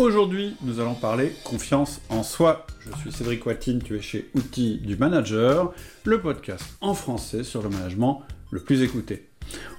[0.00, 2.66] Aujourd'hui, nous allons parler confiance en soi.
[2.86, 7.62] Je suis Cédric Watine, tu es chez Outils du Manager, le podcast en français sur
[7.62, 9.28] le management le plus écouté.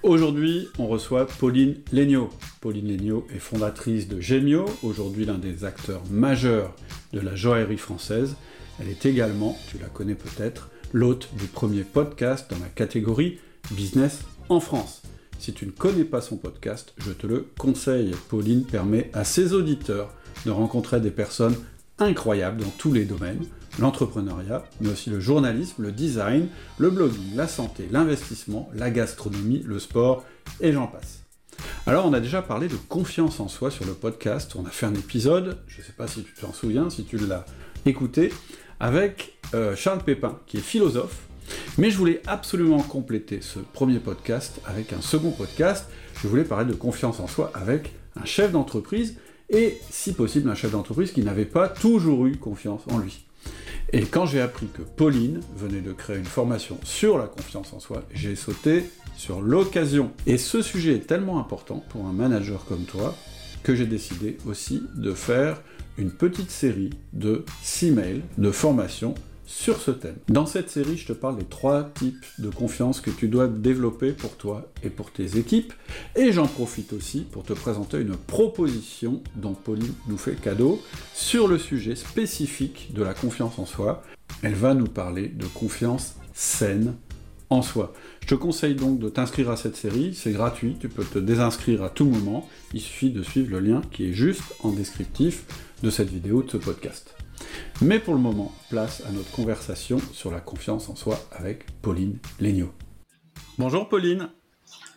[0.03, 2.29] Aujourd'hui, on reçoit Pauline Legnaud.
[2.61, 6.75] Pauline Legnaud est fondatrice de Gemio, aujourd'hui l'un des acteurs majeurs
[7.13, 8.35] de la joaillerie française.
[8.79, 13.39] Elle est également, tu la connais peut-être, l'hôte du premier podcast dans la catégorie
[13.71, 14.19] Business
[14.49, 15.01] en France.
[15.41, 18.13] Si tu ne connais pas son podcast, je te le conseille.
[18.29, 20.13] Pauline permet à ses auditeurs
[20.45, 21.55] de rencontrer des personnes
[21.97, 23.43] incroyables dans tous les domaines,
[23.79, 29.79] l'entrepreneuriat, mais aussi le journalisme, le design, le blogging, la santé, l'investissement, la gastronomie, le
[29.79, 30.25] sport,
[30.59, 31.23] et j'en passe.
[31.87, 34.85] Alors on a déjà parlé de confiance en soi sur le podcast, on a fait
[34.85, 37.47] un épisode, je ne sais pas si tu t'en souviens, si tu l'as
[37.87, 38.31] écouté,
[38.79, 41.30] avec euh, Charles Pépin, qui est philosophe,
[41.77, 45.87] mais je voulais absolument compléter ce premier podcast avec un second podcast.
[46.21, 49.17] Je voulais parler de confiance en soi avec un chef d'entreprise
[49.49, 53.25] et, si possible, un chef d'entreprise qui n'avait pas toujours eu confiance en lui.
[53.93, 57.79] Et quand j'ai appris que Pauline venait de créer une formation sur la confiance en
[57.79, 58.85] soi, j'ai sauté
[59.17, 60.11] sur l'occasion.
[60.27, 63.15] Et ce sujet est tellement important pour un manager comme toi
[63.63, 65.61] que j'ai décidé aussi de faire
[65.97, 69.13] une petite série de 6 mails de formation
[69.51, 70.15] sur ce thème.
[70.29, 74.13] Dans cette série, je te parle des trois types de confiance que tu dois développer
[74.13, 75.73] pour toi et pour tes équipes.
[76.15, 80.81] Et j'en profite aussi pour te présenter une proposition dont Pauline nous fait cadeau
[81.13, 84.03] sur le sujet spécifique de la confiance en soi.
[84.41, 86.95] Elle va nous parler de confiance saine
[87.49, 87.93] en soi.
[88.21, 91.83] Je te conseille donc de t'inscrire à cette série, c'est gratuit, tu peux te désinscrire
[91.83, 95.43] à tout moment, il suffit de suivre le lien qui est juste en descriptif
[95.83, 97.13] de cette vidéo, de ce podcast.
[97.81, 102.19] Mais pour le moment, place à notre conversation sur la confiance en soi avec Pauline
[102.39, 102.71] Legnaud.
[103.57, 104.29] Bonjour Pauline.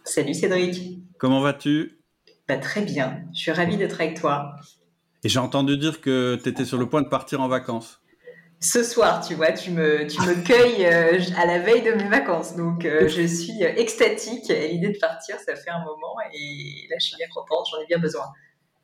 [0.04, 0.98] Salut Cédric.
[1.18, 1.98] Comment vas-tu?
[2.46, 4.56] Bah, Très bien, je suis ravie d'être avec toi.
[5.22, 8.02] Et j'ai entendu dire que tu étais sur le point de partir en vacances.
[8.60, 12.08] Ce soir, tu vois, tu me, tu me cueilles euh, à la veille de mes
[12.08, 12.56] vacances.
[12.56, 15.36] Donc, euh, je suis extatique à l'idée de partir.
[15.40, 17.66] Ça fait un moment et là, je suis bien contente.
[17.70, 18.24] J'en ai bien besoin.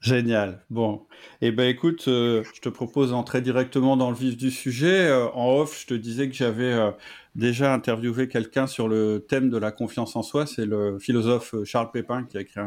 [0.00, 0.60] Génial.
[0.70, 1.02] Bon,
[1.42, 5.06] eh ben écoute, euh, je te propose d'entrer directement dans le vif du sujet.
[5.06, 6.90] Euh, en off, je te disais que j'avais euh,
[7.34, 10.46] déjà interviewé quelqu'un sur le thème de la confiance en soi.
[10.46, 12.60] C'est le philosophe Charles Pépin qui a écrit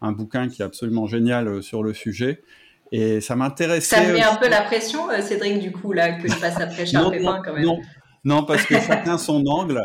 [0.00, 2.42] un, bouquin qui est absolument génial sur le sujet.
[2.90, 3.96] Et ça m'intéressait.
[3.96, 6.86] Ça me met un peu la pression, Cédric, du coup, là, que je passe après
[6.86, 7.64] Charles Pépin quand même.
[7.64, 7.80] Non,
[8.24, 9.78] non, parce que chacun son angle.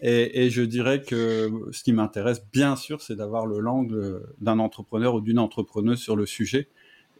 [0.00, 5.14] Et, je dirais que ce qui m'intéresse, bien sûr, c'est d'avoir le langue d'un entrepreneur
[5.14, 6.68] ou d'une entrepreneuse sur le sujet.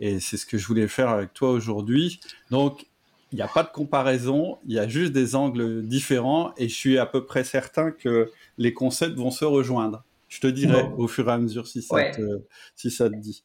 [0.01, 2.21] Et c'est ce que je voulais faire avec toi aujourd'hui.
[2.51, 2.87] Donc,
[3.33, 6.75] il n'y a pas de comparaison, il y a juste des angles différents et je
[6.75, 10.05] suis à peu près certain que les concepts vont se rejoindre.
[10.35, 12.41] Je te dirai au fur et à mesure si ça, te,
[12.75, 13.45] si ça te dit.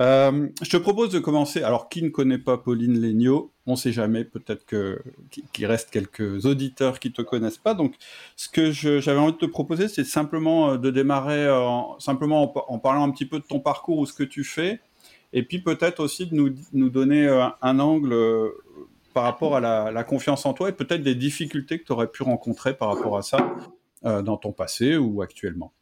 [0.00, 1.62] Euh, je te propose de commencer.
[1.62, 4.24] Alors, qui ne connaît pas Pauline Legnaud On ne sait jamais.
[4.24, 7.74] Peut-être qu'il reste quelques auditeurs qui ne te connaissent pas.
[7.74, 7.94] Donc,
[8.34, 12.78] ce que j'avais envie de te proposer, c'est simplement euh, de démarrer en, simplement en,
[12.80, 14.80] parlant un petit peu de ton parcours ou ce que tu fais,
[15.32, 18.16] et puis peut-être aussi de nous, nous donner euh, un, angle
[19.14, 22.24] par rapport à la, confiance en toi et peut-être des difficultés que tu aurais pu
[22.24, 23.54] rencontrer par rapport à ça
[24.02, 25.72] dans ton passé ou actuellement.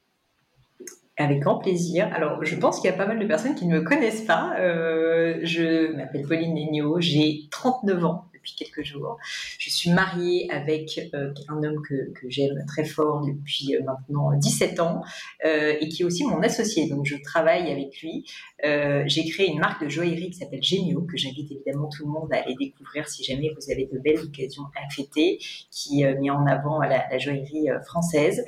[1.16, 2.10] Avec grand plaisir.
[2.12, 4.56] Alors, je pense qu'il y a pas mal de personnes qui ne me connaissent pas.
[4.58, 9.16] Euh, je m'appelle Pauline Legnaud, j'ai 39 ans depuis quelques jours.
[9.58, 14.80] Je suis mariée avec euh, un homme que, j'aime très fort depuis euh, maintenant 17
[14.80, 15.02] ans
[15.44, 16.88] euh, et qui est aussi mon associé.
[16.88, 18.24] Donc, je travaille avec lui.
[19.06, 22.32] J'ai créé une marque de joaillerie qui s'appelle Genio, que j'invite évidemment tout le monde
[22.32, 25.38] à aller découvrir si jamais vous avez de belles occasions à fêter,
[25.70, 28.44] qui met en avant la, joaillerie française.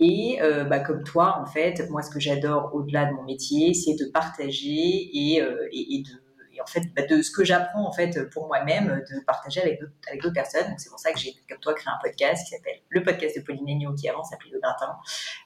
[0.00, 0.38] Et
[0.68, 4.10] bah, comme toi, en fait, moi, ce que j'adore au-delà de mon métier, c'est de
[4.12, 6.23] partager et de
[6.54, 9.80] et en fait bah, de ce que j'apprends en fait pour moi-même de partager avec
[9.80, 10.68] d'autres personnes.
[10.68, 13.36] Donc c'est pour ça que j'ai comme toi créé un podcast qui s'appelle le podcast
[13.36, 14.96] de Pauline Agneau qui avant s'appelait le gratin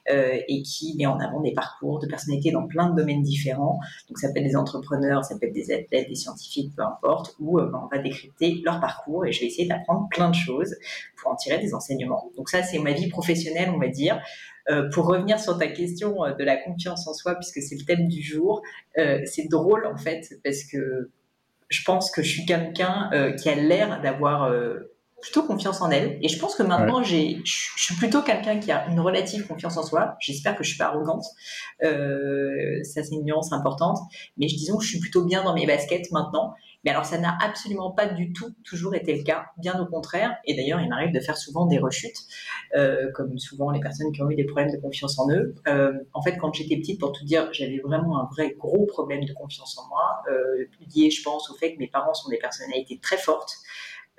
[0.09, 3.79] euh, et qui met en avant des parcours de personnalités dans plein de domaines différents.
[4.07, 7.35] Donc ça peut être des entrepreneurs ça peut être des athlètes des scientifiques peu importe
[7.39, 10.35] où euh, bah, on va décrypter leur parcours et je vais essayer d'apprendre plein de
[10.35, 10.75] choses
[11.17, 12.31] pour en tirer des enseignements.
[12.37, 14.21] Donc ça c'est ma vie professionnelle on va dire
[14.69, 17.85] euh, pour revenir sur ta question euh, de la confiance en soi, puisque c'est le
[17.85, 18.61] thème du jour,
[18.97, 21.09] euh, c'est drôle en fait, parce que
[21.69, 24.51] je pense que je suis quelqu'un qui a l'air d'avoir
[25.21, 26.17] plutôt confiance en elle.
[26.23, 29.77] Et je pense que maintenant, j'ai, je suis plutôt quelqu'un qui a une relative confiance
[29.77, 30.15] en soi.
[30.19, 31.25] J'espère que je suis pas arrogante.
[31.83, 33.99] ça, c'est une nuance importante.
[34.37, 36.55] Mais disons que je suis plutôt bien dans mes baskets maintenant.
[36.83, 40.37] Mais alors, ça n'a absolument pas du tout toujours été le cas, bien au contraire.
[40.45, 42.17] Et d'ailleurs, il m'arrive de faire souvent des rechutes,
[42.75, 45.55] euh, comme souvent les personnes qui ont eu des problèmes de confiance en eux.
[45.67, 49.25] Euh, en fait, quand j'étais petite, pour tout dire, j'avais vraiment un vrai gros problème
[49.25, 50.65] de confiance en moi, euh,
[50.95, 53.55] lié, je pense, au fait que mes parents sont des personnalités très fortes.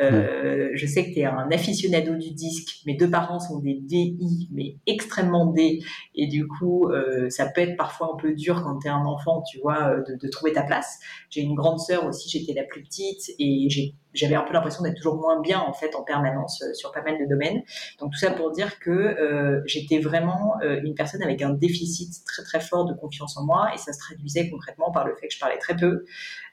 [0.01, 2.81] Euh, je sais que tu es un aficionado du disque.
[2.87, 5.83] Mes deux parents sont des DI, mais extrêmement D.
[6.15, 9.05] Et du coup, euh, ça peut être parfois un peu dur quand tu es un
[9.05, 10.99] enfant, tu vois, euh, de, trouver ta place.
[11.29, 13.69] J'ai une grande sœur aussi, j'étais la plus petite et
[14.15, 17.19] j'avais un peu l'impression d'être toujours moins bien en fait en permanence sur pas mal
[17.19, 17.63] de domaines.
[17.99, 22.61] Donc tout ça pour dire que j'étais vraiment une personne avec un déficit très très
[22.61, 25.39] fort de confiance en moi et ça se traduisait concrètement par le fait que je
[25.41, 26.05] parlais très peu,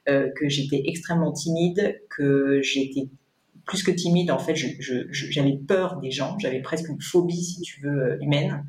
[0.08, 3.10] que j'étais extrêmement timide, que j'étais
[3.68, 7.82] plus que timide, en fait, j'avais peur des gens, j'avais presque une phobie, si tu
[7.82, 8.66] veux, euh, humaine,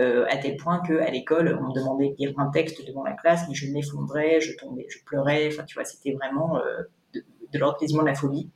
[0.00, 3.04] euh, à tel point que à l'école, on me demandait de lire un texte devant
[3.04, 6.82] la classe, mais je m'effondrais, je tombais, je pleurais, enfin, tu vois, c'était vraiment euh,
[7.14, 8.50] de, de l'ordre quasiment de la phobie.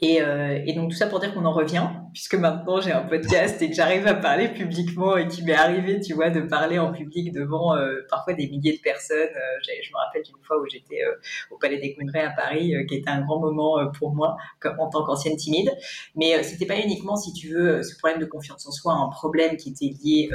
[0.00, 3.02] Et, euh, et, donc tout ça pour dire qu'on en revient, puisque maintenant j'ai un
[3.02, 6.78] podcast et que j'arrive à parler publiquement et qu'il m'est arrivé, tu vois, de parler
[6.78, 9.18] en public devant euh, parfois des milliers de personnes.
[9.18, 11.14] Euh, je me rappelle d'une fois où j'étais euh,
[11.50, 14.88] au Palais des Congrès à Paris, qui était un grand moment pour moi comme, en
[14.88, 15.76] tant qu'ancienne timide.
[16.14, 19.56] Mais c'était pas uniquement, si tu veux, ce problème de confiance en soi, un problème
[19.56, 20.30] qui était lié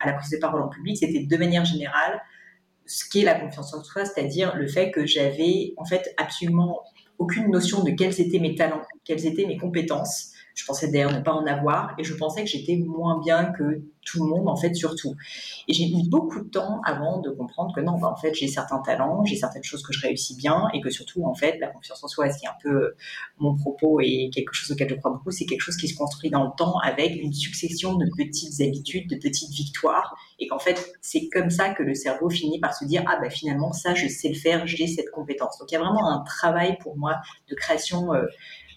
[0.00, 2.20] à la prise de parole en public, c'était de manière générale
[2.84, 6.82] ce qu'est la confiance en soi, c'est-à-dire le fait que j'avais en fait absolument
[7.18, 10.32] aucune notion de quels étaient mes talents, quelles étaient mes compétences.
[10.56, 13.82] Je pensais d'ailleurs ne pas en avoir et je pensais que j'étais moins bien que
[14.06, 15.14] tout le monde, en fait, surtout.
[15.68, 18.48] Et j'ai mis beaucoup de temps avant de comprendre que non, bah, en fait, j'ai
[18.48, 21.68] certains talents, j'ai certaines choses que je réussis bien et que surtout, en fait, la
[21.68, 22.94] confiance en soi, ce qui est un peu
[23.38, 26.30] mon propos et quelque chose auquel je crois beaucoup, c'est quelque chose qui se construit
[26.30, 30.94] dans le temps avec une succession de petites habitudes, de petites victoires et qu'en fait,
[31.02, 34.08] c'est comme ça que le cerveau finit par se dire, ah, bah, finalement, ça, je
[34.08, 35.58] sais le faire, j'ai cette compétence.
[35.58, 37.16] Donc, il y a vraiment un travail pour moi
[37.50, 38.24] de création euh,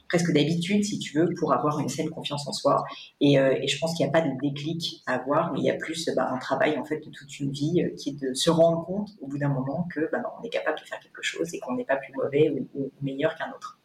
[0.10, 2.84] presque d'habitude, si tu veux, pour avoir une saine confiance en soi.
[3.22, 5.70] Et, euh, je pense qu'il n'y a pas de déclic à avoir, mais il y
[5.70, 8.34] a plus bah, un travail en fait de toute une vie euh, qui est de
[8.34, 11.22] se rendre compte au bout d'un moment que bah, on est capable de faire quelque
[11.22, 13.79] chose et qu'on n'est pas plus mauvais ou meilleur qu'un autre.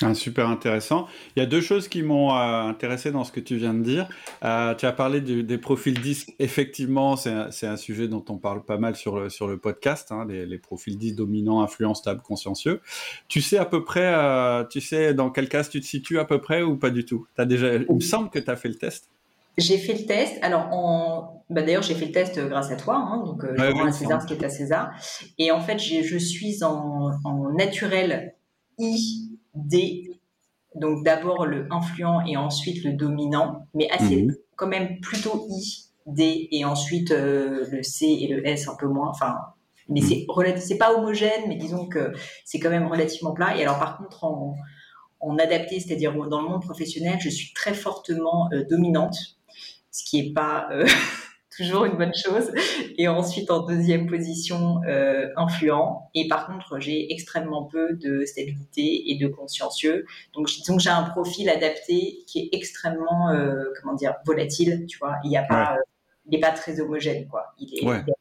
[0.00, 1.06] Ah, super intéressant.
[1.36, 3.82] Il y a deux choses qui m'ont euh, intéressé dans ce que tu viens de
[3.82, 4.08] dire.
[4.42, 6.34] Euh, tu as parlé du, des profils disques.
[6.38, 10.10] Effectivement, c'est un, un, sujet dont on parle pas mal sur le, sur le podcast,
[10.10, 12.80] hein, les, les, profils disques dominants, influents, stables, consciencieux.
[13.28, 16.24] Tu sais à peu près, euh, tu sais dans quel cas tu te situes à
[16.24, 17.26] peu près ou pas du tout?
[17.36, 19.08] As déjà, Il me semble que tu as fait le test.
[19.58, 20.38] J'ai fait le test.
[20.40, 21.44] Alors, en...
[21.50, 22.96] bah, d'ailleurs, j'ai fait le test grâce à toi.
[22.96, 24.90] Hein, donc, je ouais, à César ce qui est à César.
[25.38, 28.34] Et en fait, je suis en, en naturel
[28.78, 30.20] I D,
[30.74, 34.34] donc d'abord le influent et ensuite le dominant, mais assez mmh.
[34.56, 38.86] quand même plutôt I, D et ensuite euh, le C et le S un peu
[38.86, 39.10] moins.
[39.10, 39.36] Enfin,
[39.88, 40.56] mais mmh.
[40.58, 42.12] c'est pas homogène, mais disons que
[42.44, 43.56] c'est quand même relativement plat.
[43.56, 44.56] Et alors par contre en,
[45.20, 49.16] en adapté, c'est-à-dire dans le monde professionnel, je suis très fortement euh, dominante,
[49.90, 50.86] ce qui est pas euh,
[51.56, 52.52] toujours une bonne chose.
[52.98, 56.10] Et ensuite, en deuxième position, euh, influent.
[56.14, 60.06] Et par contre, j'ai extrêmement peu de stabilité et de consciencieux.
[60.34, 64.86] Donc, que j'ai un profil adapté qui est extrêmement, euh, comment dire, volatile.
[64.88, 65.78] Tu vois, il n'y a pas, ouais.
[65.78, 65.82] euh,
[66.26, 67.54] il n'est pas très homogène, quoi.
[67.58, 68.02] Il est, ouais.
[68.06, 68.16] il est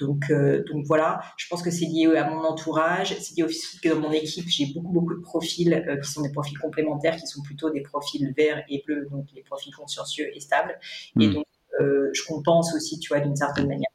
[0.00, 3.78] donc, euh, donc voilà, je pense que c'est lié à mon entourage, c'est lié aussi
[3.80, 7.16] que dans mon équipe, j'ai beaucoup, beaucoup de profils euh, qui sont des profils complémentaires,
[7.16, 10.78] qui sont plutôt des profils verts et bleus, donc les profils consciencieux et stables.
[11.20, 11.49] Et donc, euh,
[11.80, 13.90] je compense aussi, tu vois, d'une certaine manière.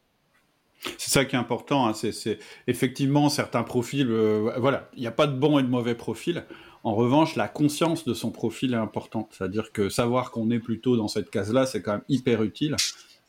[0.98, 1.88] C'est ça qui est important.
[1.88, 1.94] Hein.
[1.94, 4.10] C'est effectivement certains profils.
[4.10, 6.46] Euh, voilà, il n'y a pas de bon et de mauvais profil.
[6.84, 9.30] En revanche, la conscience de son profil est importante.
[9.32, 12.76] C'est-à-dire que savoir qu'on est plutôt dans cette case-là, c'est quand même hyper utile.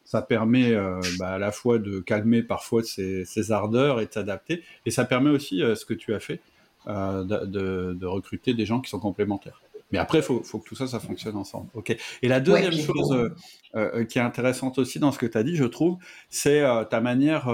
[0.05, 4.63] Ça permet euh, bah, à la fois de calmer parfois ses, ardeurs et de s'adapter.
[4.85, 6.41] Et ça permet aussi, euh, ce que tu as fait,
[6.87, 9.63] euh, de recruter des gens qui sont complémentaires.
[9.93, 11.69] Mais après, il faut, faut, que tout ça, ça fonctionne ensemble.
[11.75, 11.97] Ok.
[12.23, 13.29] Et la deuxième ouais, chose euh,
[13.77, 16.85] euh, qui est intéressante aussi dans ce que tu as dit, je trouve, c'est euh,
[16.85, 17.49] ta manière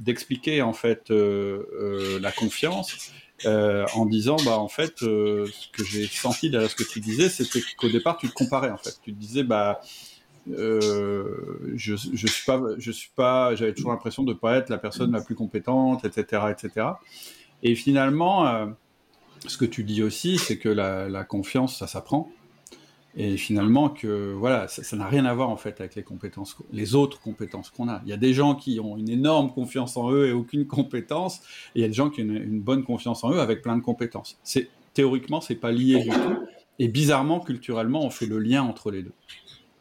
[0.00, 3.12] d'expliquer en fait la confiance
[3.46, 7.60] en disant, bah en fait, ce que j'ai senti derrière ce que tu disais, c'était
[7.76, 8.98] qu'au départ, tu te comparais en fait.
[9.02, 9.80] Tu te disais, bah
[10.46, 15.12] je, je suis pas, je suis pas, j'avais toujours l'impression de pas être la personne
[15.12, 16.86] la plus compétente, etc., etc.
[17.62, 18.74] Et finalement
[19.46, 22.30] ce que tu dis aussi, c'est que la, confiance, ça s'apprend.
[23.16, 26.94] Et finalement, que voilà, ça n'a rien à voir en fait avec les compétences, les
[26.94, 28.00] autres compétences qu'on a.
[28.04, 31.40] Il y a des gens qui ont une énorme confiance en eux et aucune compétence,
[31.74, 33.62] et il y a des gens qui ont une, une bonne confiance en eux avec
[33.62, 34.38] plein de compétences.
[34.44, 36.46] C'est théoriquement, c'est pas lié du tout.
[36.78, 39.12] Et bizarrement, culturellement, on fait le lien entre les deux.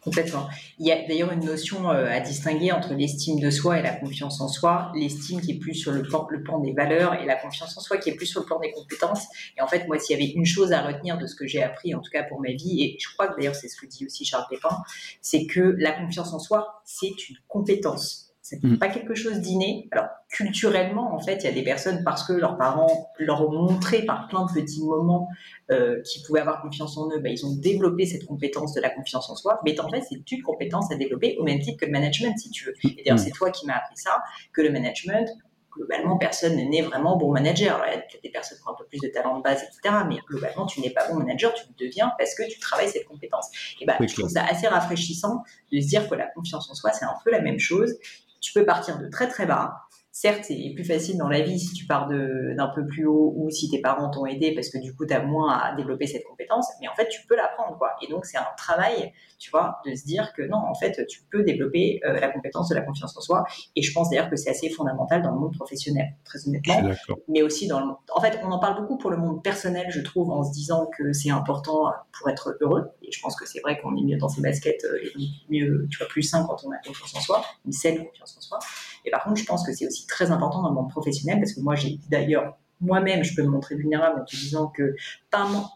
[0.01, 0.47] Complètement.
[0.77, 3.93] Il y a d'ailleurs une notion euh, à distinguer entre l'estime de soi et la
[3.93, 4.91] confiance en soi.
[4.95, 7.81] L'estime qui est plus sur le plan, le plan des valeurs et la confiance en
[7.81, 9.25] soi qui est plus sur le plan des compétences.
[9.57, 11.61] Et en fait, moi, s'il y avait une chose à retenir de ce que j'ai
[11.61, 13.85] appris, en tout cas pour ma vie, et je crois que d'ailleurs c'est ce que
[13.85, 14.77] dit aussi Charles Pépin,
[15.21, 18.79] c'est que la confiance en soi, c'est une compétence c'est mm.
[18.79, 19.87] pas quelque chose d'inné.
[19.91, 23.51] Alors, culturellement, en fait, il y a des personnes, parce que leurs parents leur ont
[23.51, 25.27] montré par plein de petits moments
[25.69, 28.89] euh, qu'ils pouvaient avoir confiance en eux, ben, ils ont développé cette compétence de la
[28.89, 29.59] confiance en soi.
[29.65, 32.49] Mais en fait, c'est une compétence à développer au même titre que le management, si
[32.49, 32.73] tu veux.
[32.83, 33.23] Et d'ailleurs, mm.
[33.23, 34.17] c'est toi qui m'as appris ça,
[34.51, 35.29] que le management,
[35.71, 37.75] globalement, personne n'est vraiment bon manager.
[37.75, 39.43] Alors, il y a peut-être des personnes qui ont un peu plus de talent de
[39.43, 39.95] base, etc.
[40.07, 43.05] Mais globalement, tu n'es pas bon manager, tu le deviens parce que tu travailles cette
[43.05, 43.51] compétence.
[43.79, 46.91] Et ben, je trouve ça assez rafraîchissant de se dire que la confiance en soi,
[46.93, 47.93] c'est un peu la même chose
[48.41, 49.88] tu peux partir de très très bas
[50.19, 53.49] certes, c'est plus facile dans la vie si tu pars d'un peu plus haut ou
[53.49, 56.25] si tes parents t'ont aidé parce que du coup, tu as moins à développer cette
[56.25, 57.91] compétence, mais en fait, tu peux l'apprendre, quoi.
[58.01, 61.21] Et donc, c'est un travail, tu vois, de se dire que non, en fait, tu
[61.31, 63.45] peux développer euh, la compétence de la confiance en soi.
[63.77, 66.81] Et je pense d'ailleurs que c'est assez fondamental dans le monde professionnel, très honnêtement.
[67.29, 67.97] Mais aussi dans le monde.
[68.13, 70.89] En fait, on en parle beaucoup pour le monde personnel, je trouve, en se disant
[70.97, 72.91] que c'est important pour être heureux.
[73.03, 75.87] Et je pense que c'est vrai qu'on est mieux dans ses baskets euh, et mieux,
[75.89, 78.59] tu vois, plus sain quand on a confiance en soi, une saine confiance en soi.
[79.05, 81.53] Et par contre, je pense que c'est aussi très important dans le monde professionnel parce
[81.53, 84.95] que moi, j'ai d'ailleurs moi-même, je peux me montrer vulnérable en te disant que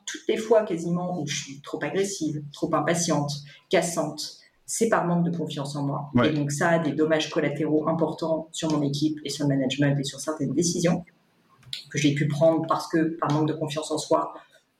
[0.05, 3.31] toutes les fois quasiment où je suis trop agressive, trop impatiente,
[3.69, 6.11] cassante, c'est par manque de confiance en moi.
[6.23, 9.99] Et donc ça a des dommages collatéraux importants sur mon équipe et sur le management
[9.99, 11.03] et sur certaines décisions
[11.89, 14.33] que j'ai pu prendre parce que par manque de confiance en soi,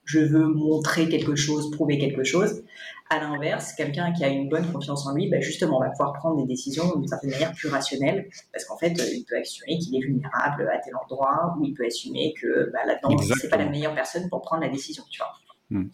[0.06, 2.64] je veux montrer quelque chose, prouver quelque chose.
[3.14, 6.42] À l'inverse, quelqu'un qui a une bonne confiance en lui, bah, justement, va pouvoir prendre
[6.42, 10.00] des décisions d'une certaine manière plus rationnelles, parce qu'en fait, il peut assumer qu'il est
[10.00, 13.94] vulnérable à tel endroit, ou il peut assumer que bah, là-dedans, c'est pas la meilleure
[13.94, 15.32] personne pour prendre la décision, tu vois.
[15.70, 15.90] Hmm.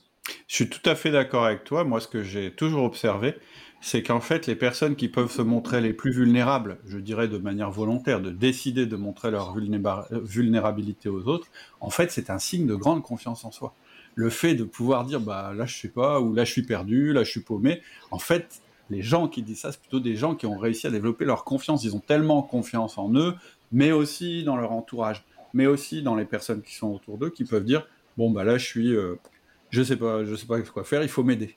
[0.47, 1.83] Je suis tout à fait d'accord avec toi.
[1.83, 3.35] Moi, ce que j'ai toujours observé,
[3.81, 7.37] c'est qu'en fait, les personnes qui peuvent se montrer les plus vulnérables, je dirais de
[7.37, 11.47] manière volontaire, de décider de montrer leur vulnérabilité aux autres,
[11.81, 13.73] en fait, c'est un signe de grande confiance en soi
[14.19, 17.13] le fait de pouvoir dire bah là je sais pas ou là je suis perdu,
[17.13, 20.35] là je suis paumé, en fait les gens qui disent ça c'est plutôt des gens
[20.35, 23.33] qui ont réussi à développer leur confiance, ils ont tellement confiance en eux,
[23.71, 25.23] mais aussi dans leur entourage,
[25.53, 28.57] mais aussi dans les personnes qui sont autour d'eux qui peuvent dire bon bah là
[28.57, 29.15] je suis euh,
[29.69, 31.55] je sais pas je sais pas quoi faire, il faut m'aider.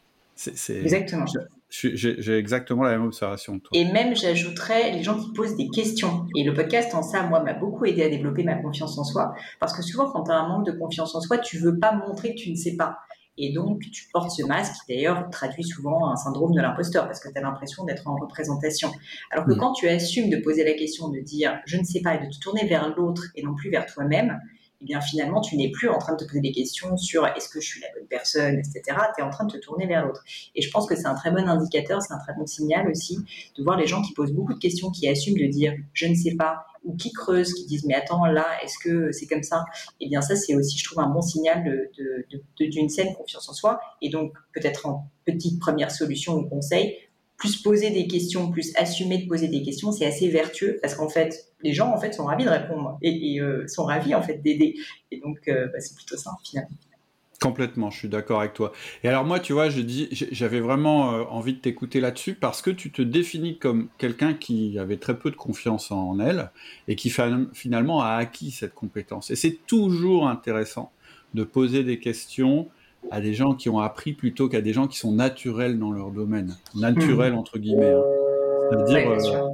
[0.54, 1.24] C'est exactement.
[1.68, 3.70] J'ai exactement la même observation toi.
[3.72, 6.26] Et même, j'ajouterais les gens qui posent des questions.
[6.36, 9.34] Et le podcast, en ça, moi, m'a beaucoup aidé à développer ma confiance en soi.
[9.60, 11.92] Parce que souvent, quand tu as un manque de confiance en soi, tu veux pas
[11.92, 12.98] montrer que tu ne sais pas.
[13.38, 17.20] Et donc, tu portes ce masque qui, d'ailleurs, traduit souvent un syndrome de l'imposteur parce
[17.20, 18.90] que tu as l'impression d'être en représentation.
[19.30, 19.56] Alors que mm.
[19.56, 22.30] quand tu assumes de poser la question, de dire je ne sais pas et de
[22.30, 24.38] te tourner vers l'autre et non plus vers toi-même,
[24.82, 27.48] eh bien finalement, tu n'es plus en train de te poser des questions sur est-ce
[27.48, 28.82] que je suis la bonne personne, etc.
[29.14, 30.24] Tu es en train de te tourner vers l'autre.
[30.56, 33.18] Et je pense que c'est un très bon indicateur, c'est un très bon signal aussi
[33.56, 36.14] de voir les gens qui posent beaucoup de questions, qui assument de dire je ne
[36.14, 39.64] sais pas, ou qui creusent, qui disent mais attends, là, est-ce que c'est comme ça?
[40.00, 41.62] Eh bien ça, c'est aussi, je trouve, un bon signal
[42.58, 43.80] d'une saine confiance en soi.
[44.00, 46.96] Et donc, peut-être en petite première solution ou conseil,
[47.42, 51.08] plus poser des questions, plus assumer de poser des questions, c'est assez vertueux parce qu'en
[51.08, 54.38] fait, les gens en fait sont ravis de répondre et, euh, sont ravis en fait
[54.38, 54.76] d'aider.
[55.10, 56.70] Et donc, euh, bah, c'est plutôt ça finalement.
[57.40, 58.70] Complètement, je suis d'accord avec toi.
[59.02, 62.70] Et alors moi, tu vois, dis, j'avais vraiment euh, envie de t'écouter là-dessus parce que
[62.70, 66.52] tu te définis comme quelqu'un qui avait très peu de confiance en elle
[66.86, 67.12] et qui
[67.52, 69.32] finalement a acquis cette compétence.
[69.32, 70.92] Et c'est toujours intéressant
[71.34, 72.68] de poser des questions
[73.10, 76.10] à des gens qui ont appris plutôt qu'à des gens qui sont naturels dans leur
[76.10, 76.56] domaine.
[76.74, 77.92] Naturels, entre guillemets.
[77.92, 78.02] Hein.
[78.70, 79.48] C'est-à-dire, euh,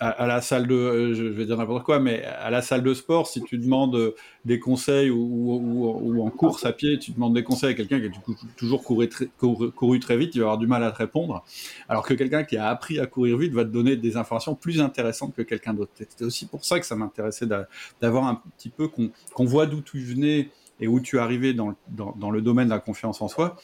[0.00, 2.94] à, la salle de, euh, je vais dire n'importe quoi, mais à la salle de
[2.94, 4.14] sport, si tu demandes euh,
[4.44, 8.10] des conseils ou, en course à pied, tu demandes des conseils à quelqu'un qui a
[8.56, 11.44] toujours couru très, couru, très vite, il va avoir du mal à te répondre.
[11.88, 14.80] Alors que quelqu'un qui a appris à courir vite va te donner des informations plus
[14.80, 15.92] intéressantes que quelqu'un d'autre.
[15.94, 17.46] C'était aussi pour ça que ça m'intéressait
[18.00, 21.74] d'avoir un petit peu qu'on voit d'où tu venais et où tu es arrivé dans,
[21.88, 23.56] dans, le domaine de la confiance en soi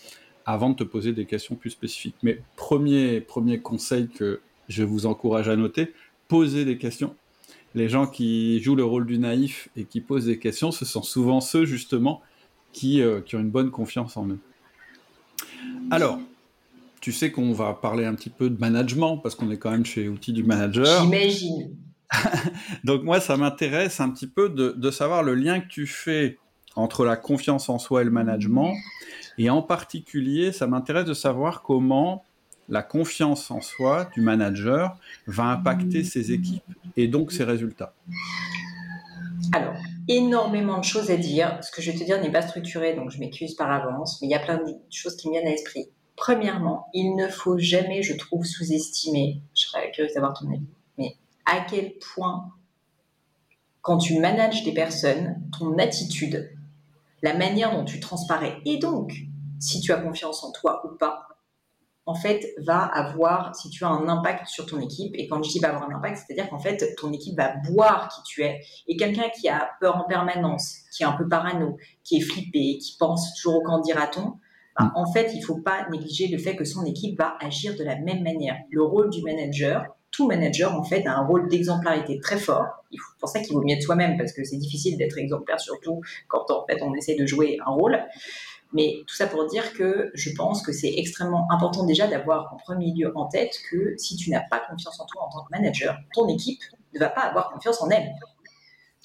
[0.46, 2.16] avant de te poser des questions plus spécifiques.
[2.22, 5.92] Mais premier, premier conseil que je vous encourage à noter,
[6.28, 7.14] posez des questions.
[7.74, 11.02] Les gens qui jouent le rôle du naïf et qui posent des questions, ce sont
[11.02, 12.20] souvent ceux justement
[12.72, 14.38] qui, euh, qui ont une bonne confiance en eux.
[15.90, 16.18] Alors,
[17.00, 19.84] tu sais qu'on va parler un petit peu de management parce qu'on est quand même
[19.84, 21.02] chez Outils du Manager.
[21.02, 21.76] J'imagine.
[22.84, 26.38] Donc moi, ça m'intéresse un petit peu de, de, savoir le lien que tu fais
[26.76, 28.74] entre la confiance en soi et le management.
[29.38, 32.24] Et en particulier, ça m'intéresse de savoir comment
[32.68, 36.62] la confiance en soi du manager va impacter ses équipes
[36.96, 37.92] et donc ses résultats.
[39.52, 39.74] Alors,
[40.08, 41.58] énormément de choses à dire.
[41.62, 44.28] Ce que je vais te dire n'est pas structuré, donc je m'excuse par avance, mais
[44.28, 45.88] il y a plein de choses qui me viennent à l'esprit.
[46.16, 50.66] Premièrement, il ne faut jamais, je trouve, sous-estimer, je serais curieuse d'avoir ton avis,
[50.96, 52.52] mais à quel point,
[53.82, 56.50] quand tu manages des personnes, ton attitude,
[57.24, 59.14] la manière dont tu transparais, et donc,
[59.58, 61.26] si tu as confiance en toi ou pas,
[62.04, 65.48] en fait, va avoir, si tu as un impact sur ton équipe, et quand je
[65.48, 68.60] dis va avoir un impact, c'est-à-dire qu'en fait, ton équipe va voir qui tu es.
[68.88, 72.76] Et quelqu'un qui a peur en permanence, qui est un peu parano, qui est flippé,
[72.76, 74.34] qui pense toujours au candidaton,
[74.78, 74.92] bah, mm.
[74.96, 77.84] en fait, il ne faut pas négliger le fait que son équipe va agir de
[77.84, 78.56] la même manière.
[78.70, 82.84] Le rôle du manager, tout manager, en fait, a un rôle d'exemplarité très fort.
[82.92, 86.02] C'est pour ça qu'il vaut mieux être soi-même, parce que c'est difficile d'être exemplaire, surtout
[86.28, 87.98] quand, en fait, on essaie de jouer un rôle.
[88.72, 92.56] Mais tout ça pour dire que je pense que c'est extrêmement important déjà d'avoir en
[92.56, 95.50] premier lieu en tête que si tu n'as pas confiance en toi en tant que
[95.50, 96.60] manager, ton équipe
[96.92, 98.12] ne va pas avoir confiance en elle.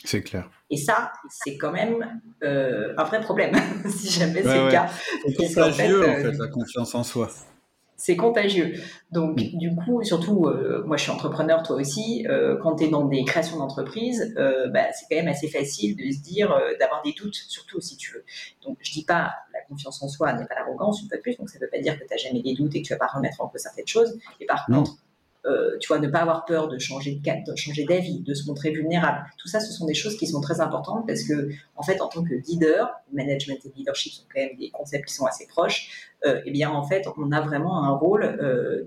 [0.03, 0.49] C'est clair.
[0.69, 3.53] Et ça, c'est quand même euh, un vrai problème,
[3.89, 4.89] si jamais c'est le cas.
[5.25, 7.29] C'est contagieux, en, fait, euh, la confiance en soi
[7.99, 8.81] c'est contagieux.
[9.11, 12.87] Donc, du coup, surtout, euh, moi je suis entrepreneur, toi aussi, euh, quand tu es
[12.87, 17.01] dans des créations d'entreprise, euh, bah, c'est quand même assez facile de se dire, d'avoir
[17.03, 18.23] des doutes, surtout si tu veux.
[18.65, 21.35] Donc, je dis pas, la confiance en soi n'est pas l'arrogance, une fois de plus,
[21.37, 22.93] donc ça ne veut pas dire que tu n'as jamais des doutes et que tu
[22.93, 24.17] vas pas remettre en cause certaines choses.
[24.39, 24.93] Et par contre,
[25.45, 28.33] euh, tu vois, ne pas avoir peur de changer de cap, de changer d'avis, de
[28.33, 29.25] se montrer vulnérable.
[29.37, 32.07] Tout ça, ce sont des choses qui sont très importantes parce que, en fait, en
[32.07, 36.11] tant que leader, management et leadership sont quand même des concepts qui sont assez proches.
[36.25, 38.23] Euh, eh bien, en fait, on a vraiment un rôle.
[38.23, 38.85] Euh,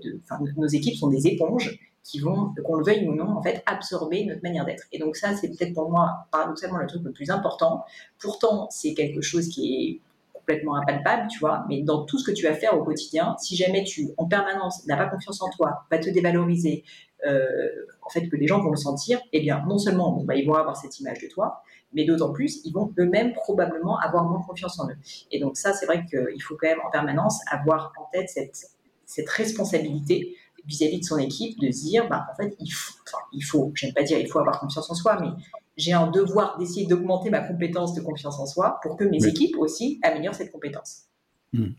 [0.55, 4.25] nos équipes sont des éponges qui vont, qu'on le veuille ou non, en fait, absorber
[4.25, 4.83] notre manière d'être.
[4.91, 7.85] Et donc ça, c'est peut-être pour moi paradoxalement le truc le plus important.
[8.19, 10.01] Pourtant, c'est quelque chose qui est
[10.43, 13.55] complètement impalpable, tu vois, mais dans tout ce que tu vas faire au quotidien, si
[13.55, 16.83] jamais tu, en permanence, n'as pas confiance en toi, va te dévaloriser,
[17.25, 17.69] euh,
[18.01, 20.55] en fait, que les gens vont le sentir, eh bien, non seulement bah, ils vont
[20.55, 21.61] avoir cette image de toi,
[21.93, 24.97] mais d'autant plus, ils vont eux-mêmes probablement avoir moins confiance en eux.
[25.31, 28.65] Et donc ça, c'est vrai qu'il faut quand même en permanence avoir en tête cette,
[29.05, 33.23] cette responsabilité vis-à-vis de son équipe, de se dire, bah, en fait, il faut, enfin,
[33.33, 35.29] il faut, j'aime pas dire il faut avoir confiance en soi, mais
[35.77, 39.57] j'ai un devoir d'essayer d'augmenter ma compétence de confiance en soi pour que mes équipes
[39.57, 41.03] aussi améliorent cette compétence.
[41.51, 41.71] Hmm.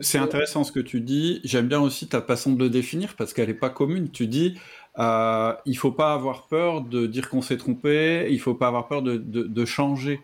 [0.00, 1.40] C'est intéressant ce que tu dis.
[1.42, 4.10] J'aime bien aussi ta façon de le définir parce qu'elle n'est pas commune.
[4.10, 4.56] Tu dis,
[4.98, 8.86] euh, il faut pas avoir peur de dire qu'on s'est trompé, il faut pas avoir
[8.86, 10.20] peur de, de, changer.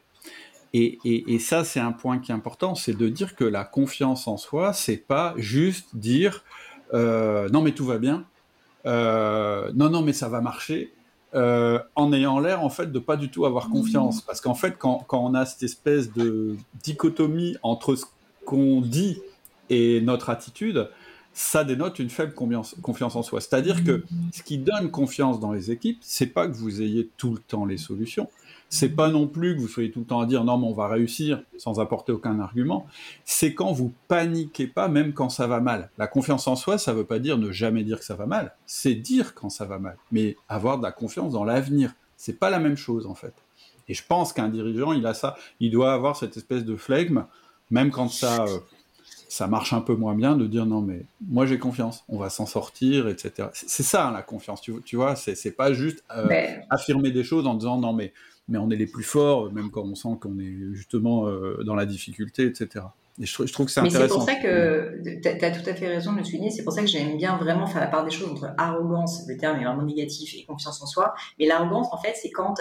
[0.73, 3.65] Et, et, et ça, c'est un point qui est important, c'est de dire que la
[3.65, 6.45] confiance en soi, c'est pas juste dire
[6.93, 8.25] non mais tout va bien,
[8.87, 10.93] euh, non non mais ça va marcher.
[11.33, 14.19] Euh, en ayant l'air en fait de pas du tout avoir confiance.
[14.19, 14.27] Mmh.
[14.27, 18.05] Parce qu'en fait, quand, on a cette espèce de dichotomie entre ce
[18.45, 19.23] qu'on dit
[19.69, 20.91] et notre attitude,
[21.33, 23.41] ça dénote une faible confiance en soi.
[23.41, 27.33] C'est-à-dire que ce qui donne confiance dans les équipes, c'est pas que vous ayez tout
[27.33, 28.29] le temps les solutions,
[28.69, 30.73] c'est pas non plus que vous soyez tout le temps à dire non mais on
[30.73, 32.87] va réussir sans apporter aucun argument.
[33.25, 35.91] C'est quand vous paniquez pas même quand ça va mal.
[35.99, 38.55] La confiance en soi, ça veut pas dire ne jamais dire que ça va mal.
[38.67, 41.95] C'est dire quand ça va mal, mais avoir de la confiance dans l'avenir.
[42.17, 43.35] C'est pas la même chose en fait.
[43.89, 47.25] Et je pense qu'un dirigeant, il a ça, il doit avoir cette espèce de flegme,
[47.71, 48.59] même quand ça euh,
[49.31, 52.31] ça marche un peu moins bien, de dire non mais moi j'ai confiance, on va
[52.31, 53.49] s'en sortir, etc.
[53.53, 56.27] C'est ça hein, la confiance, tu, tu vois, c'est pas juste euh,
[56.69, 58.13] affirmer des choses en disant non mais
[58.49, 61.77] mais on est les plus forts, même quand on sent qu'on est justement euh, dans
[61.77, 62.85] la difficulté, etc.
[63.21, 64.09] Et je, trouve que c'est intéressant.
[64.09, 66.51] C'est pour ça que tu as, tout à fait raison de le souligner.
[66.51, 69.37] C'est pour ça que j'aime bien vraiment faire la part des choses entre arrogance, le
[69.37, 71.15] terme est vraiment négatif, et confiance en soi.
[71.39, 72.55] Mais l'arrogance, en fait, c'est quand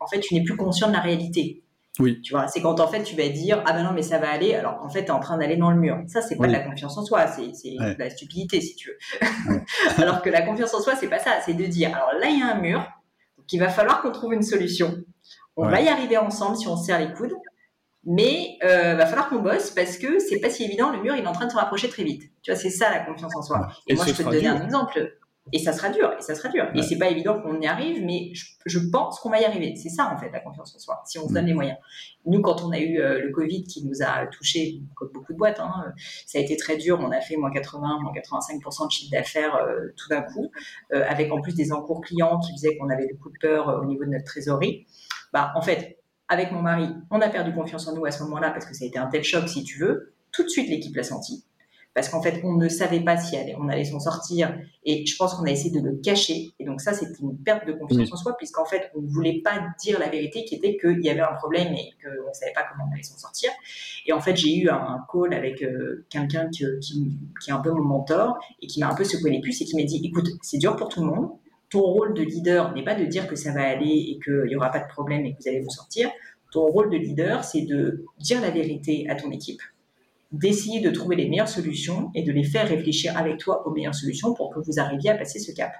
[0.00, 1.62] en fait, tu n'es plus conscient de la réalité.
[2.00, 2.20] Oui.
[2.22, 4.30] Tu vois, c'est quand en fait tu vas dire ah ben non mais ça va
[4.30, 5.98] aller alors en fait tu es en train d'aller dans le mur.
[6.08, 9.60] Ça c'est pas de la confiance en soi, c'est de la stupidité si tu veux.
[9.98, 12.38] alors que la confiance en soi c'est pas ça, c'est de dire alors là il
[12.38, 12.78] y a un mur,
[13.36, 14.96] donc il va falloir qu'on trouve une solution.
[15.56, 17.34] On va y arriver ensemble si on se serre les coudes,
[18.04, 20.90] mais euh, va falloir qu'on bosse parce que c'est pas si évident.
[20.90, 22.22] Le mur, il est en train de se rapprocher très vite.
[22.42, 23.68] Tu vois, c'est ça la confiance en soi.
[23.86, 25.18] Et, moi, je peux te donner un exemple.
[25.52, 26.66] Et ça sera dur, et ça sera dur.
[26.74, 28.32] Et c'est pas évident qu'on y arrive, mais
[28.66, 29.74] je, pense qu'on va y arriver.
[29.76, 31.78] C'est ça, en fait, la confiance en soi, si on se donne les moyens.
[32.26, 35.38] Nous, quand on a eu euh, le Covid qui nous a touché, comme beaucoup de
[35.38, 35.92] boîtes, hein,
[36.26, 36.98] ça a été très dur.
[37.00, 40.50] On a fait moins 80, moins 85% de chiffre d'affaires euh, tout d'un coup,
[40.92, 44.04] avec en plus des encours clients qui faisaient qu'on avait beaucoup de peur au niveau
[44.04, 44.86] de notre trésorerie
[45.32, 48.50] bah, en fait, avec mon mari, on a perdu confiance en nous à ce moment-là
[48.50, 50.14] parce que ça a été un tel choc, si tu veux.
[50.32, 51.44] Tout de suite, l'équipe l'a senti.
[51.92, 54.56] Parce qu'en fait, on ne savait pas si on allait s'en sortir.
[54.84, 56.52] Et je pense qu'on a essayé de le cacher.
[56.58, 59.40] Et donc ça, c'était une perte de confiance en soi, puisqu'en fait, on ne voulait
[59.42, 62.52] pas dire la vérité, qui était qu'il y avait un problème et qu'on ne savait
[62.54, 63.50] pas comment on allait s'en sortir.
[64.06, 67.72] Et en fait, j'ai eu un call avec euh, quelqu'un qui, qui, est un peu
[67.72, 70.28] mon mentor et qui m'a un peu secoué les puces et qui m'a dit, écoute,
[70.42, 71.30] c'est dur pour tout le monde
[71.70, 74.56] ton rôle de leader n'est pas de dire que ça va aller et qu'il n'y
[74.56, 76.10] aura pas de problème et que vous allez vous sortir.
[76.50, 79.62] Ton rôle de leader, c'est de dire la vérité à ton équipe
[80.32, 83.94] d'essayer de trouver les meilleures solutions et de les faire réfléchir avec toi aux meilleures
[83.94, 85.72] solutions pour que vous arriviez à passer ce cap.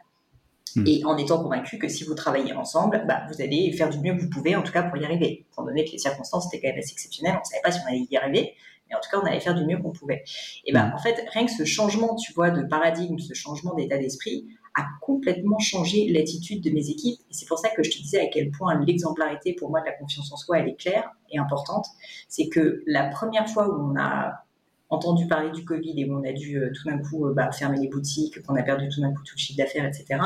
[0.77, 0.87] Hmm.
[0.87, 4.15] Et en étant convaincu que si vous travaillez ensemble, bah, vous allez faire du mieux
[4.15, 5.47] que vous pouvez, en tout cas pour y arriver.
[5.53, 7.81] Étant donné que les circonstances étaient quand même assez exceptionnelles, on ne savait pas si
[7.85, 8.55] on allait y arriver,
[8.89, 10.25] mais en tout cas, on allait faire du mieux qu'on pouvait.
[10.65, 13.99] Et ben, en fait, rien que ce changement, tu vois, de paradigme, ce changement d'état
[13.99, 14.49] d'esprit,
[14.81, 17.21] a complètement changé l'attitude de mes équipes.
[17.31, 19.87] Et c'est pour ça que je te disais à quel point l'exemplarité, pour moi, de
[19.87, 21.87] la confiance en soi, elle est claire et importante.
[22.29, 24.45] C'est que la première fois où on a
[24.89, 27.53] entendu parler du Covid et où on a dû euh, tout d'un coup euh, bah,
[27.53, 30.21] fermer les boutiques, qu'on a perdu tout d'un coup tout le chiffre d'affaires, etc.,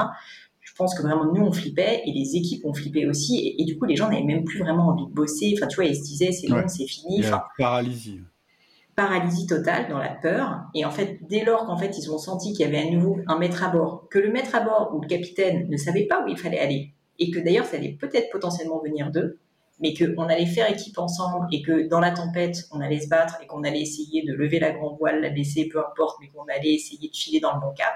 [0.64, 3.78] je pense que vraiment nous on flippait et les équipes ont flippé aussi et, du
[3.78, 6.02] coup les gens n'avaient même plus vraiment envie de bosser enfin tu vois ils se
[6.02, 8.22] disaient c'est bon c'est fini enfin, paralysie
[8.96, 10.62] paralysie totale, dans la peur.
[10.74, 13.18] Et en fait, dès lors qu'en fait ils ont senti qu'il y avait à nouveau
[13.26, 16.24] un maître à bord, que le maître à bord ou le capitaine ne savait pas
[16.24, 19.38] où il fallait aller, et que d'ailleurs ça allait peut-être potentiellement venir d'eux,
[19.80, 23.38] mais qu'on allait faire équipe ensemble et que dans la tempête on allait se battre
[23.42, 26.44] et qu'on allait essayer de lever la grande voile, la baisser, peu importe, mais qu'on
[26.44, 27.92] allait essayer de filer dans le bon cap,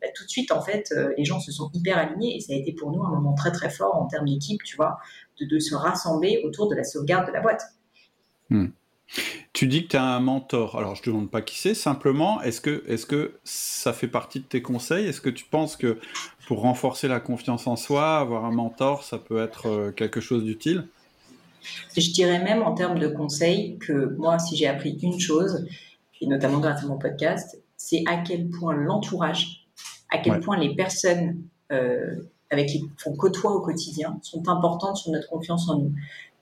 [0.00, 2.52] bah, tout de suite en fait euh, les gens se sont hyper alignés et ça
[2.52, 4.98] a été pour nous un moment très très fort en termes d'équipe, tu vois,
[5.40, 7.62] de, se rassembler autour de la sauvegarde de la boîte.
[8.50, 8.68] Hmm.
[9.52, 10.76] Tu dis que tu as un mentor.
[10.76, 14.08] Alors, je ne te demande pas qui c'est, simplement, est-ce que, est que ça fait
[14.08, 15.06] partie de tes conseils?
[15.06, 15.98] Est-ce que tu penses que
[16.46, 20.44] pour renforcer la confiance en soi, avoir un mentor, ça peut être euh, quelque chose
[20.44, 20.88] d'utile?
[21.96, 25.66] Je dirais même en termes de conseils que moi, si j'ai appris une chose,
[26.20, 29.66] et notamment grâce à mon podcast, c'est à quel point l'entourage,
[30.10, 32.16] à quel point les personnes euh,
[32.50, 35.92] avec qui on côtoie au quotidien sont importantes sur notre confiance en nous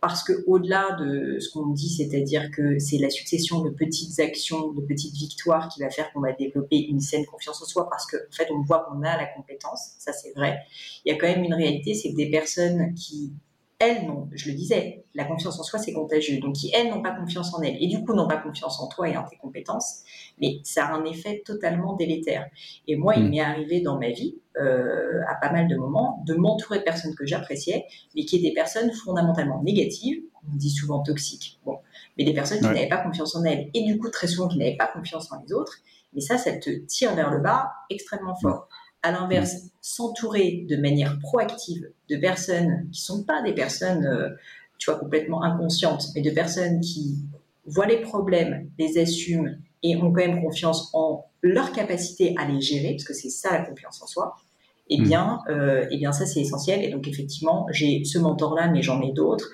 [0.00, 4.72] parce que au-delà de ce qu'on dit, c'est-à-dire que c'est la succession de petites actions,
[4.72, 8.06] de petites victoires qui va faire qu'on va développer une saine confiance en soi, parce
[8.06, 10.60] qu'en en fait, on voit qu'on a la compétence, ça c'est vrai.
[11.04, 13.32] Il y a quand même une réalité, c'est que des personnes qui
[13.80, 16.38] elles non, je le disais, la confiance en soi c'est contagieux.
[16.38, 18.88] Donc qui elles n'ont pas confiance en elles et du coup n'ont pas confiance en
[18.88, 20.02] toi et en tes compétences,
[20.40, 22.46] mais ça a un effet totalement délétère.
[22.86, 23.30] Et moi, il hmm.
[23.30, 27.14] m'est arrivé dans ma vie, euh, à pas mal de moments, de m'entourer de personnes
[27.14, 31.78] que j'appréciais, mais qui étaient des personnes fondamentalement négatives, on dit souvent toxiques, bon,
[32.18, 34.58] mais des personnes qui n'avaient pas confiance en elles et du coup très souvent qui
[34.58, 35.78] n'avaient pas confiance en les autres.
[36.12, 38.68] Mais ça, ça te tire vers le bas extrêmement fort.
[39.02, 44.30] À l'inverse, s'entourer de manière proactive de personnes qui sont pas des personnes, euh,
[44.78, 47.16] tu vois, complètement inconscientes, mais de personnes qui
[47.66, 52.60] voient les problèmes, les assument et ont quand même confiance en leur capacité à les
[52.60, 54.36] gérer, parce que c'est ça la confiance en soi.
[54.90, 55.04] Eh mm.
[55.04, 56.84] bien, euh, eh bien ça c'est essentiel.
[56.84, 59.50] Et donc effectivement, j'ai ce mentor-là, mais j'en ai d'autres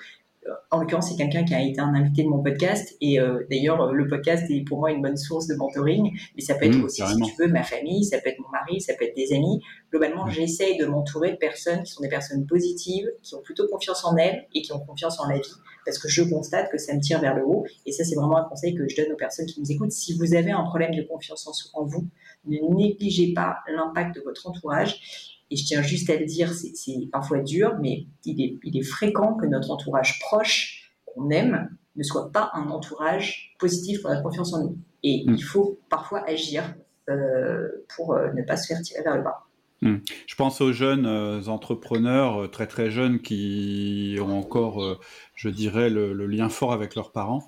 [0.71, 2.95] en l'occurrence, c'est quelqu'un qui a été un invité de mon podcast.
[3.01, 6.11] Et euh, d'ailleurs, le podcast est pour moi une bonne source de mentoring.
[6.35, 8.49] Mais ça peut être mmh, aussi, si tu veux, ma famille, ça peut être mon
[8.49, 9.61] mari, ça peut être des amis.
[9.91, 10.31] Globalement, mmh.
[10.31, 14.15] j'essaye de m'entourer de personnes qui sont des personnes positives, qui ont plutôt confiance en
[14.17, 15.53] elles et qui ont confiance en la vie.
[15.85, 17.65] Parce que je constate que ça me tire vers le haut.
[17.85, 19.91] Et ça, c'est vraiment un conseil que je donne aux personnes qui nous écoutent.
[19.91, 22.07] Si vous avez un problème de confiance en, en vous,
[22.45, 27.09] ne négligez pas l'impact de votre entourage et je tiens juste à le dire, c'est
[27.11, 32.03] parfois dur, mais il est, il est, fréquent que notre entourage proche, qu'on aime, ne
[32.03, 34.77] soit pas un entourage positif pour la confiance en nous.
[35.03, 35.35] Et mm.
[35.35, 36.75] il faut parfois agir
[37.09, 39.45] euh, pour euh, ne pas se faire tirer vers le bas.
[39.81, 39.97] Mm.
[40.25, 44.99] Je pense aux jeunes euh, entrepreneurs très très jeunes qui ont encore,
[45.35, 47.47] je dirais, le, lien fort avec leurs parents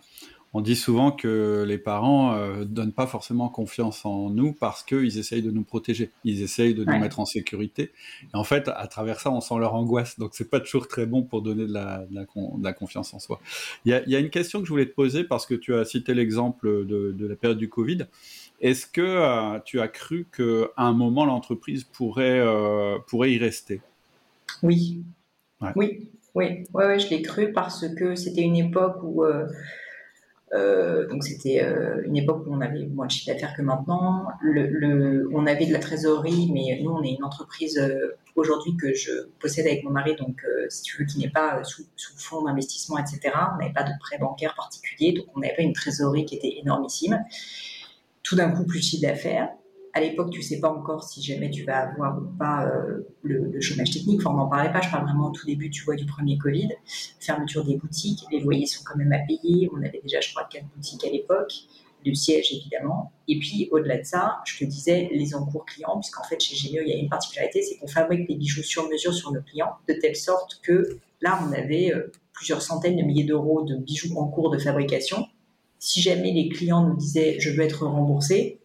[0.53, 4.81] on dit souvent que les parents ne euh, donnent pas forcément confiance en nous parce
[4.81, 7.91] qu'ils essayent de nous protéger, ils essayent de nous mettre en sécurité.
[8.33, 10.17] Et en fait, à travers ça, on sent leur angoisse.
[10.17, 13.39] Donc, c'est pas toujours très bon pour donner de la, confiance en soi.
[13.85, 16.13] Il y, a, une question que je voulais te poser parce que tu as cité
[16.13, 18.07] l'exemple de, la période du Covid.
[18.59, 23.81] Est-ce que euh, tu as cru qu'à un moment, l'entreprise pourrait, euh, pourrait y rester?
[24.63, 25.03] Oui.
[25.75, 29.25] Oui, oui, ouais, je l'ai cru parce que c'était une époque où
[30.53, 34.27] euh, donc c'était euh, une époque où on avait moins de chiffre d'affaires que maintenant.
[34.41, 38.93] Le, on avait de la trésorerie, mais nous on est une entreprise euh, aujourd'hui que
[38.93, 42.43] je possède avec mon mari, donc si tu veux qui n'est pas sous, sous fonds
[42.43, 43.19] d'investissement, etc.
[43.53, 46.57] On n'avait pas de prêt bancaire particulier, donc on n'avait pas une trésorerie qui était
[46.61, 47.23] énormissime.
[48.23, 49.49] Tout d'un coup plus de chiffre d'affaires
[49.93, 53.59] à l'époque, tu sais pas encore si jamais tu vas avoir ou pas euh, le,
[53.59, 54.19] chômage technique.
[54.21, 54.81] Enfin, on n'en parlait pas.
[54.81, 56.69] Je parle vraiment au tout début, tu vois, du premier Covid.
[57.19, 58.19] Fermeture des boutiques.
[58.31, 59.69] Les loyers sont quand même à payer.
[59.73, 61.53] On avait déjà, je crois, quatre boutiques à l'époque.
[62.05, 63.11] Le siège, évidemment.
[63.27, 66.81] Et puis, au-delà de ça, je te disais, les encours clients, puisqu'en fait, chez Gémeo,
[66.85, 69.73] il y a une particularité, c'est qu'on fabrique des bijoux sur mesure sur nos clients,
[69.87, 74.17] de telle sorte que là, on avait euh, plusieurs centaines de milliers d'euros de bijoux
[74.17, 75.27] en cours de fabrication.
[75.77, 78.58] Si jamais les clients nous disaient, je veux être remboursé,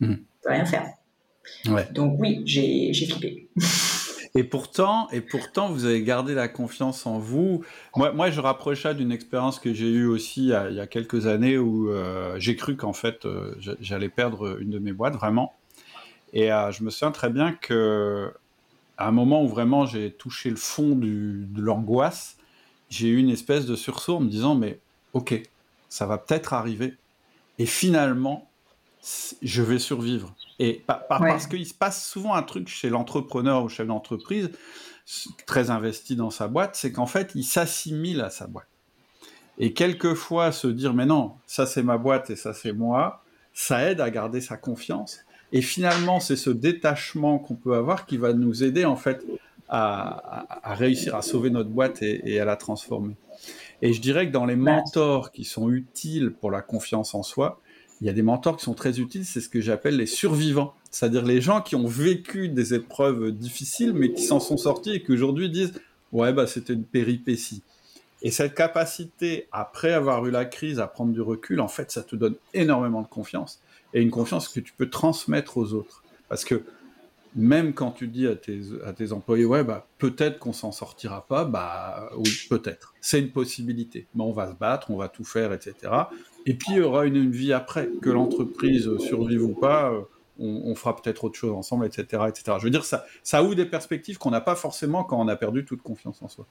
[0.00, 0.86] ne peut rien faire.
[1.92, 3.48] Donc oui, j'ai flippé.
[4.36, 7.64] Et pourtant, et pourtant, vous avez gardé la confiance en vous.
[7.96, 11.26] Moi, moi je rapproche ça d'une expérience que j'ai eue aussi il y, a, quelques
[11.26, 15.54] années où euh, j'ai cru qu'en fait, euh, j'allais perdre une de mes boîtes, vraiment.
[16.34, 18.30] Et euh, je me souviens très bien que
[18.98, 22.36] à un moment où vraiment j'ai touché le fond du, de l'angoisse,
[22.90, 24.80] j'ai eu une espèce de sursaut en me disant, mais
[25.14, 25.40] ok,
[25.88, 26.94] ça va peut-être arriver.
[27.58, 28.50] Et finalement,
[29.42, 30.34] je vais survivre.
[30.58, 34.50] Et parce qu'il se passe souvent un truc chez l'entrepreneur ou chef d'entreprise
[35.46, 38.66] très investi dans sa boîte, c'est qu'en fait, il s'assimile à sa boîte.
[39.58, 43.22] Et quelquefois, se dire, mais non, ça c'est ma boîte et ça c'est moi,
[43.54, 45.20] ça aide à garder sa confiance.
[45.52, 49.24] Et finalement, c'est ce détachement qu'on peut avoir qui va nous aider en fait
[49.68, 53.16] à, réussir à sauver notre boîte et, et, à la transformer.
[53.82, 57.60] Et je dirais que dans les mentors qui sont utiles pour la confiance en soi,
[58.00, 60.74] il y a des mentors qui sont très utiles, c'est ce que j'appelle les survivants,
[60.90, 65.02] c'est-à-dire les gens qui ont vécu des épreuves difficiles, mais qui s'en sont sortis et
[65.02, 65.72] qui aujourd'hui disent
[66.12, 67.62] ouais bah c'était une péripétie.
[68.22, 72.02] Et cette capacité, après avoir eu la crise, à prendre du recul, en fait, ça
[72.02, 73.60] te donne énormément de confiance
[73.94, 76.02] et une confiance que tu peux transmettre aux autres.
[76.28, 76.62] Parce que
[77.34, 81.26] même quand tu dis à tes, à tes employés, ouais, bah, peut-être qu'on s'en sortira
[81.26, 82.94] pas, bah oui, peut-être.
[83.00, 84.06] C'est une possibilité.
[84.14, 85.74] Mais on va se battre, on va tout faire, etc.
[86.46, 90.02] Et puis, il y aura une, vie après, que l'entreprise survive ou pas, euh,
[90.38, 92.56] on, fera peut-être autre chose ensemble, etc., etc.
[92.58, 95.34] Je veux dire, ça, ça ouvre des perspectives qu'on n'a pas forcément quand on a
[95.34, 96.46] perdu toute confiance en soi.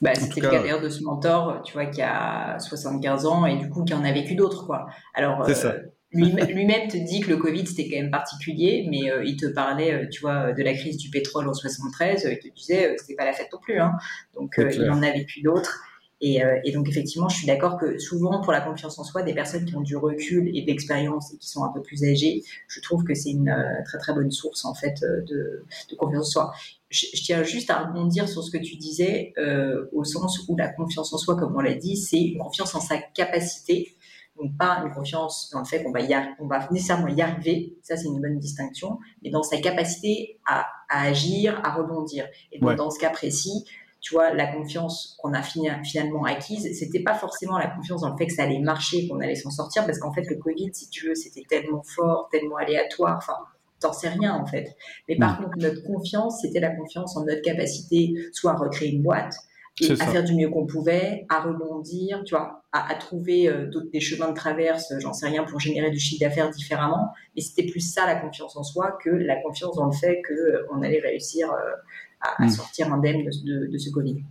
[0.00, 3.56] Bah, c'était le cas d'ailleurs de ce mentor, tu vois, qui a 75 ans et
[3.56, 4.86] du coup qui en a vécu d'autres, quoi.
[5.12, 5.72] Alors, euh,
[6.12, 10.08] lui-même te dit que le Covid c'était quand même particulier, mais euh, il te parlait,
[10.08, 13.32] tu vois, de la crise du pétrole en 73, il te disait c'était pas la
[13.32, 13.92] fête non plus, hein.
[14.34, 15.82] Donc il en a vécu d'autres.
[16.22, 19.34] Euh, et, donc effectivement, je suis d'accord que souvent pour la confiance en soi, des
[19.34, 22.42] personnes qui ont du recul et de l'expérience et qui sont un peu plus âgées,
[22.66, 25.64] je trouve que c'est une euh, très très bonne source en fait euh, de,
[25.96, 26.52] confiance en soi.
[26.90, 29.34] Je, tiens juste à rebondir sur ce que tu disais
[29.92, 32.80] au sens où la confiance en soi, comme on l'a dit, c'est une confiance en
[32.80, 33.94] sa capacité,
[34.40, 37.76] donc pas une confiance dans le fait qu'on va, y on va nécessairement y arriver,
[37.82, 42.26] ça c'est une bonne distinction, mais dans sa capacité à, agir, à rebondir.
[42.52, 43.64] Et donc dans ce cas précis,
[44.00, 48.16] tu vois, la confiance qu'on a finalement acquise, c'était pas forcément la confiance dans le
[48.16, 50.88] fait que ça allait marcher, qu'on allait s'en sortir, parce qu'en fait, le Covid, si
[50.88, 53.36] tu veux, c'était tellement fort, tellement aléatoire, enfin,
[53.80, 54.76] t'en sais rien, en fait.
[55.08, 55.44] Mais par mm.
[55.44, 59.34] contre, notre confiance, c'était la confiance en notre capacité, soit à recréer une boîte,
[59.80, 64.00] et à faire du mieux qu'on pouvait, à rebondir, tu vois, à, trouver euh, des
[64.00, 67.08] chemins de traverse, j'en sais rien, pour générer du chiffre d'affaires différemment.
[67.34, 70.82] Mais c'était plus ça la confiance en soi que la confiance dans le fait qu'on
[70.82, 71.56] euh, allait réussir euh,
[72.20, 72.50] à, hmm.
[72.50, 74.22] sortir indemne de, de, ce Covid.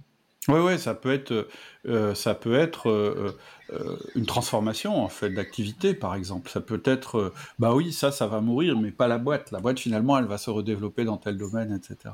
[0.48, 1.48] Oui, ouais, ça peut être,
[1.88, 3.38] euh, ça peut être euh,
[3.74, 6.50] euh, une transformation en fait d'activité, par exemple.
[6.50, 9.52] Ça peut être, bah oui, ça, ça va mourir, mais pas la boîte.
[9.52, 12.14] La boîte, finalement, elle va se redévelopper dans tel domaine, etc.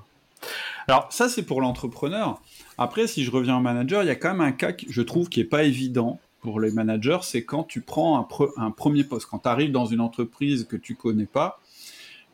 [0.88, 2.42] Alors ça, c'est pour l'entrepreneur.
[2.78, 5.30] Après, si je reviens au manager, il y a quand même un cas, je trouve,
[5.30, 9.28] qui est pas évident pour les managers, c'est quand tu prends un, un premier poste,
[9.28, 11.62] quand tu arrives dans une entreprise que tu connais pas,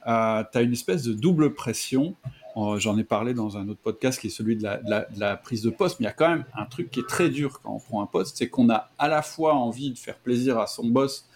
[0.03, 2.15] tu as une espèce de double pression
[2.77, 5.99] J'en ai parlé dans un autre podcast qui est celui de la, prise de poste,
[5.99, 8.01] mais il y a quand même un truc qui est très dur quand on prend
[8.01, 11.27] un poste, c'est qu'on a à la fois envie de faire plaisir à son boss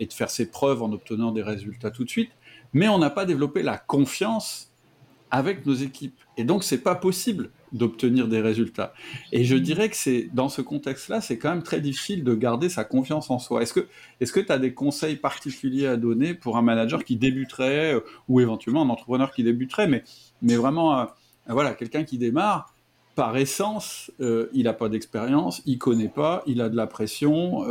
[0.00, 2.30] et de faire ses preuves en obtenant des résultats tout de suite,
[2.72, 4.72] mais on n'a pas développé la confiance
[5.30, 6.18] avec nos équipes.
[6.36, 8.94] Et donc, c'est pas possible d'obtenir des résultats.
[9.32, 12.68] Et je dirais que c'est dans ce contexte-là, c'est quand même très difficile de garder
[12.68, 13.62] sa confiance en soi.
[13.62, 13.86] Est-ce que
[14.20, 18.40] que tu as des conseils particuliers à donner pour un manager qui débuterait euh, ou
[18.40, 19.86] éventuellement un entrepreneur qui débuterait,
[20.42, 21.04] mais vraiment euh,
[21.48, 22.74] voilà quelqu'un qui démarre
[23.14, 27.64] par essence, euh, il n'a pas d'expérience, il connaît pas, il a de la pression,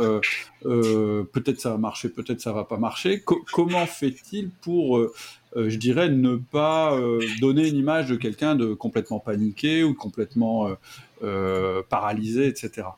[0.62, 3.24] peut-être ça va marcher, peut-être ça va pas marcher.
[3.24, 5.00] comment fait-il pour
[5.56, 9.94] euh, je dirais, ne pas euh, donner une image de quelqu'un de complètement paniqué ou
[9.94, 10.68] complètement
[11.22, 12.88] euh, paralysé, etc.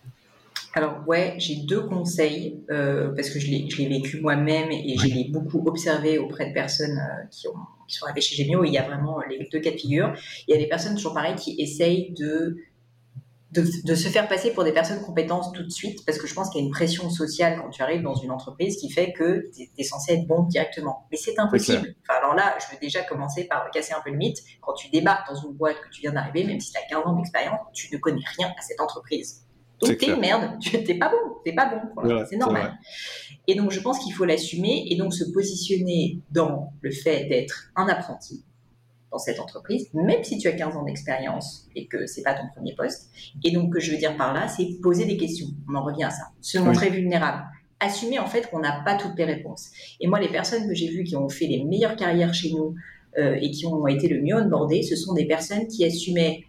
[0.75, 5.63] Alors ouais, j'ai deux conseils parce que je l'ai vécu moi-même et je l'ai beaucoup
[5.67, 7.57] observé auprès de personnes qui, ont,
[7.91, 8.65] qui sont arrivées chez Gemio.
[8.65, 10.15] Il y a vraiment les deux cas de figure.
[10.49, 12.57] Il y a des personnes toujours pareilles qui essayent de
[13.53, 16.51] de, se faire passer pour des personnes compétentes tout de suite, parce que je pense
[16.51, 19.51] qu'il y a une pression sociale quand tu arrives dans une entreprise qui fait que
[19.55, 21.07] tu es, censé être bon directement.
[21.11, 21.95] Mais c'est impossible.
[22.03, 24.39] Enfin, alors là, je veux déjà commencer par casser un peu le mythe.
[24.61, 27.07] Quand tu débarques dans une boîte que tu viens d'arriver, même si tu as 15
[27.07, 29.45] ans d'expérience, tu ne connais rien à cette entreprise.
[29.81, 32.79] Donc t'es une merde, tu n'es pas bon, t'es pas bon, c'est normal.
[33.47, 37.71] Et donc je pense qu'il faut l'assumer et donc se positionner dans le fait d'être
[37.77, 38.45] un apprenti,
[39.11, 42.49] dans cette entreprise, même si tu as 15 ans d'expérience et que c'est pas ton
[42.55, 43.11] premier poste.
[43.43, 45.49] Et donc, que je veux dire par là, c'est poser des questions.
[45.69, 46.25] On en revient à ça.
[46.41, 47.43] Se montrer vulnérable.
[47.81, 49.71] Assumer en fait qu'on n'a pas toutes les réponses.
[50.01, 52.75] Et moi, les personnes que j'ai vues qui ont fait les meilleures carrières chez nous,
[53.17, 56.45] et qui ont été le mieux onboardées, ce sont des personnes qui assumaient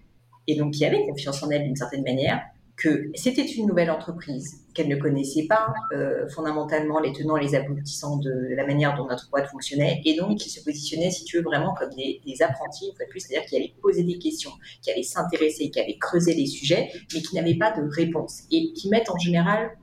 [0.48, 2.40] et donc qui avaient confiance en elles d'une certaine manière,
[2.82, 8.18] que c'était une nouvelle entreprise, qu'elle ne connaissait pas euh, fondamentalement les tenants les aboutissants
[8.18, 11.44] de la manière dont notre boîte fonctionnait, et donc qui se positionnait, si tu veux,
[11.44, 14.50] vraiment comme des, apprentis, une fois de plus, c'est-à-dire qui allaient poser des questions,
[14.82, 18.74] qui allaient s'intéresser, qui allaient creuser les sujets, mais qui n'avaient pas de réponse, et
[18.74, 19.78] qui mettent en général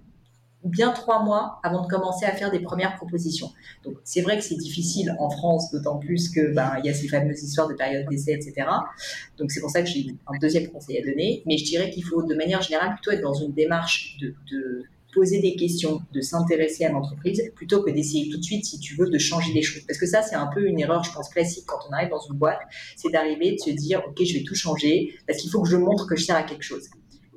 [0.64, 3.50] bien trois mois avant de commencer à faire des premières propositions.
[3.84, 6.94] Donc c'est vrai que c'est difficile en France, d'autant plus que ben, il y a
[6.94, 8.66] ces fameuses histoires de période d'essai, etc.
[9.38, 11.42] Donc c'est pour ça que j'ai un deuxième conseil à donner.
[11.46, 14.84] Mais je dirais qu'il faut de manière générale plutôt être dans une démarche de, de
[15.14, 18.94] poser des questions, de s'intéresser à l'entreprise, plutôt que d'essayer tout de suite, si tu
[18.94, 19.82] veux, de changer les choses.
[19.86, 22.20] Parce que ça, c'est un peu une erreur, je pense, classique quand on arrive dans
[22.20, 22.60] une boîte,
[22.96, 25.76] c'est d'arriver de se dire, OK, je vais tout changer, parce qu'il faut que je
[25.76, 26.88] montre que je sers à quelque chose.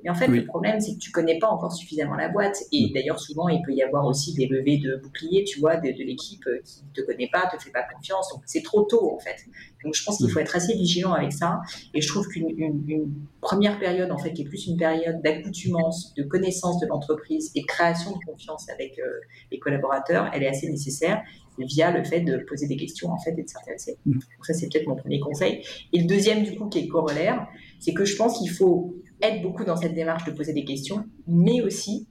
[0.04, 2.58] Mais en fait, le problème, c'est que tu connais pas encore suffisamment la boîte.
[2.72, 2.94] Et mm.
[2.94, 6.46] d'ailleurs, souvent, il peut y avoir aussi des levées de boucliers, tu vois, de, l'équipe
[6.48, 8.30] euh, qui ne te connaît pas, te fait pas confiance.
[8.34, 9.38] Donc, c'est trop tôt, en fait.
[9.84, 10.30] Donc, je pense qu'il mm.
[10.30, 11.62] faut être assez vigilant avec ça.
[11.94, 16.24] Et je trouve qu'une première période, en fait, qui est plus une période d'accoutumance, de
[16.24, 19.04] connaissance de l'entreprise et de création de confiance avec euh,
[19.52, 21.24] les collaborateurs, elle est assez nécessaire
[21.58, 23.98] via le fait de poser des questions en fait et de s'intéresser.
[24.06, 24.14] Mm.
[24.14, 25.64] Donc ça c'est peut-être mon premier conseil.
[25.94, 27.48] Et le deuxième du coup qui est corollaire,
[27.80, 31.06] c'est que je pense qu'il faut être beaucoup dans cette démarche de poser des questions,
[31.28, 32.08] mais aussi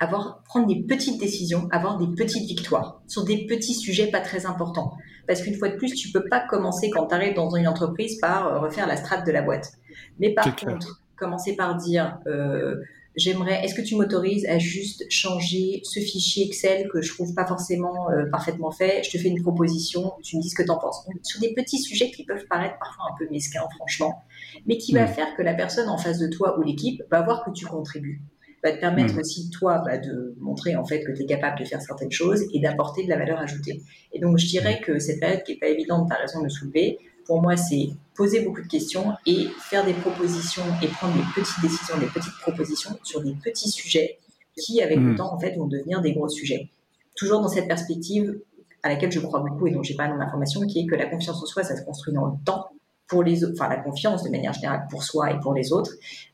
[0.00, 4.46] avoir, prendre des petites décisions, avoir des petites victoires sur des petits sujets pas très
[4.46, 4.92] importants.
[5.26, 8.18] Parce qu'une fois de plus, tu peux pas commencer quand tu arrives dans une entreprise
[8.20, 9.72] par euh, refaire la strate de la boîte.
[10.18, 12.76] Mais par contre, commencer par dire euh,
[13.16, 17.46] j'aimerais, est-ce que tu m'autorises à juste changer ce fichier Excel que je trouve pas
[17.46, 19.02] forcément euh, parfaitement fait?
[19.04, 21.06] Je te fais une proposition, tu me dis ce que tu en penses.
[21.22, 24.22] sur des petits sujets qui peuvent paraître parfois un peu mesquins, franchement,
[24.66, 27.44] mais qui va faire que la personne en face de toi ou l'équipe va voir
[27.44, 28.20] que tu contribues.
[28.62, 31.64] Va te permettre aussi, toi, bah, de montrer en fait que tu es capable de
[31.64, 33.82] faire certaines choses et d'apporter de la valeur ajoutée.
[34.12, 36.48] Et donc, je dirais que cette période qui n'est pas évidente, tu as raison de
[36.48, 41.24] soulever, pour moi, c'est poser beaucoup de questions et faire des propositions et prendre des
[41.34, 44.18] petites décisions, des petites propositions sur des petits sujets
[44.56, 45.16] qui, avec le hmm.
[45.16, 46.68] temps, en fait, vont devenir des gros sujets.
[47.16, 48.38] Toujours dans cette perspective
[48.82, 50.94] à laquelle je crois beaucoup et dont j'ai pas dans ma formation, qui est que
[50.94, 52.68] la confiance en soi, ça se construit dans le temps
[53.06, 55.92] pour les autres, enfin la confiance de manière générale pour soi et pour les autres,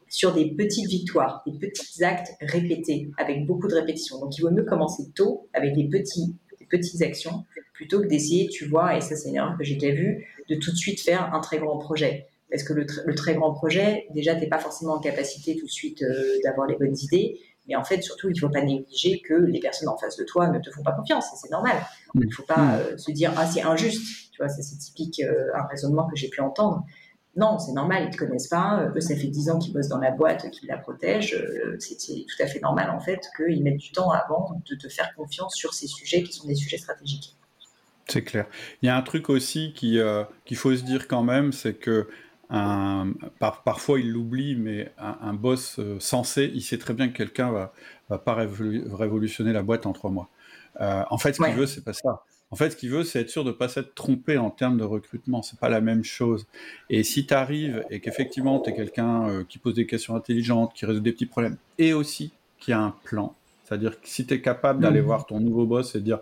[0.09, 4.19] sur des petites victoires, des petits actes répétés avec beaucoup de répétitions.
[4.19, 6.35] Donc il vaut mieux commencer tôt avec des petits,
[6.71, 9.95] petites actions plutôt que d'essayer, tu vois, et ça c'est une erreur que j'ai déjà
[9.95, 12.27] vue, de tout de suite faire un très grand projet.
[12.51, 15.71] Parce que le, très grand projet, déjà, tu n'es pas forcément en capacité tout de
[15.71, 17.39] suite euh, d'avoir les bonnes idées.
[17.69, 20.25] Mais en fait, surtout, il ne faut pas négliger que les personnes en face de
[20.25, 21.27] toi ne te font pas confiance.
[21.41, 21.77] C'est normal.
[22.17, 22.81] Il ne faut pas mm.
[22.81, 24.33] euh, se dire, ah, c'est injuste.
[24.33, 26.85] Tu vois, c'est typique, euh, un raisonnement que j'ai pu entendre.
[27.37, 28.91] Non, c'est normal, ils ne te connaissent pas.
[28.95, 31.41] Eux, ça fait 10 ans qu'ils bossent dans la boîte, qu'ils la protègent.
[31.79, 35.15] C'est tout à fait normal, en fait, qu'ils mettent du temps avant de te faire
[35.15, 37.37] confiance sur ces sujets qui sont des sujets stratégiques.
[38.11, 38.47] C'est clair.
[38.83, 42.09] Il y a un truc aussi euh, qu'il faut se dire quand même, c'est que
[43.39, 47.73] parfois il l'oublie, mais un, boss euh, sensé, il sait très bien que quelqu'un va,
[48.09, 50.29] va pas révolutionner la boîte en trois mois.
[50.81, 52.25] Euh, en fait, ce qu'il veut, c'est pas ça.
[52.51, 54.77] En fait, ce qu'il veut, c'est être sûr de ne pas s'être trompé en termes
[54.77, 55.43] de recrutement.
[55.43, 56.47] C'est pas la même chose.
[56.89, 60.85] Et si tu arrives et qu'effectivement, tu es quelqu'un qui pose des questions intelligentes, qui
[60.85, 63.35] résout des petits problèmes, et aussi qui a un plan,
[63.65, 65.05] c'est-à-dire que si tu es capable d'aller mmh.
[65.05, 66.19] voir ton nouveau boss et de dire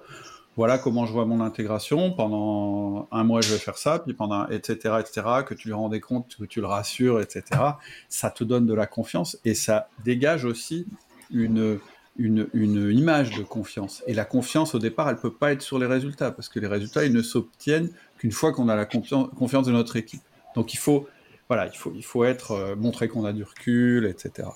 [0.58, 2.10] voilà comment je vois mon intégration.
[2.10, 6.00] Pendant un mois, je vais faire ça, puis pendant, etc., etc., que tu lui rendais
[6.00, 7.42] compte, que tu le rassures, etc.
[8.08, 10.84] Ça te donne de la confiance et ça dégage aussi
[11.30, 11.78] une,
[12.18, 14.02] une, une image de confiance.
[14.06, 16.66] Et la confiance, au départ, elle peut pas être sur les résultats, parce que les
[16.66, 20.22] résultats, ils ne s'obtiennent qu'une fois qu'on a la confiance de notre équipe.
[20.54, 21.06] Donc, il faut
[21.48, 24.48] voilà, il faut, il faut être, euh, montrer qu'on a du recul, etc.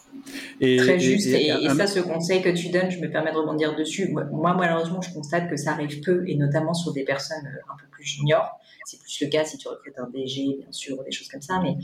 [0.61, 1.27] Et, Très juste.
[1.27, 4.09] Et, ça, ce conseil que tu donnes, je me permets de rebondir dessus.
[4.09, 7.77] Moi, malheureusement, je constate que ça arrive peu, et notamment sur des personnes euh, un
[7.79, 8.61] peu plus juniors.
[8.85, 11.61] C'est plus le cas si tu recrutes un DG, bien sûr, des choses comme ça.
[11.63, 11.77] Mais,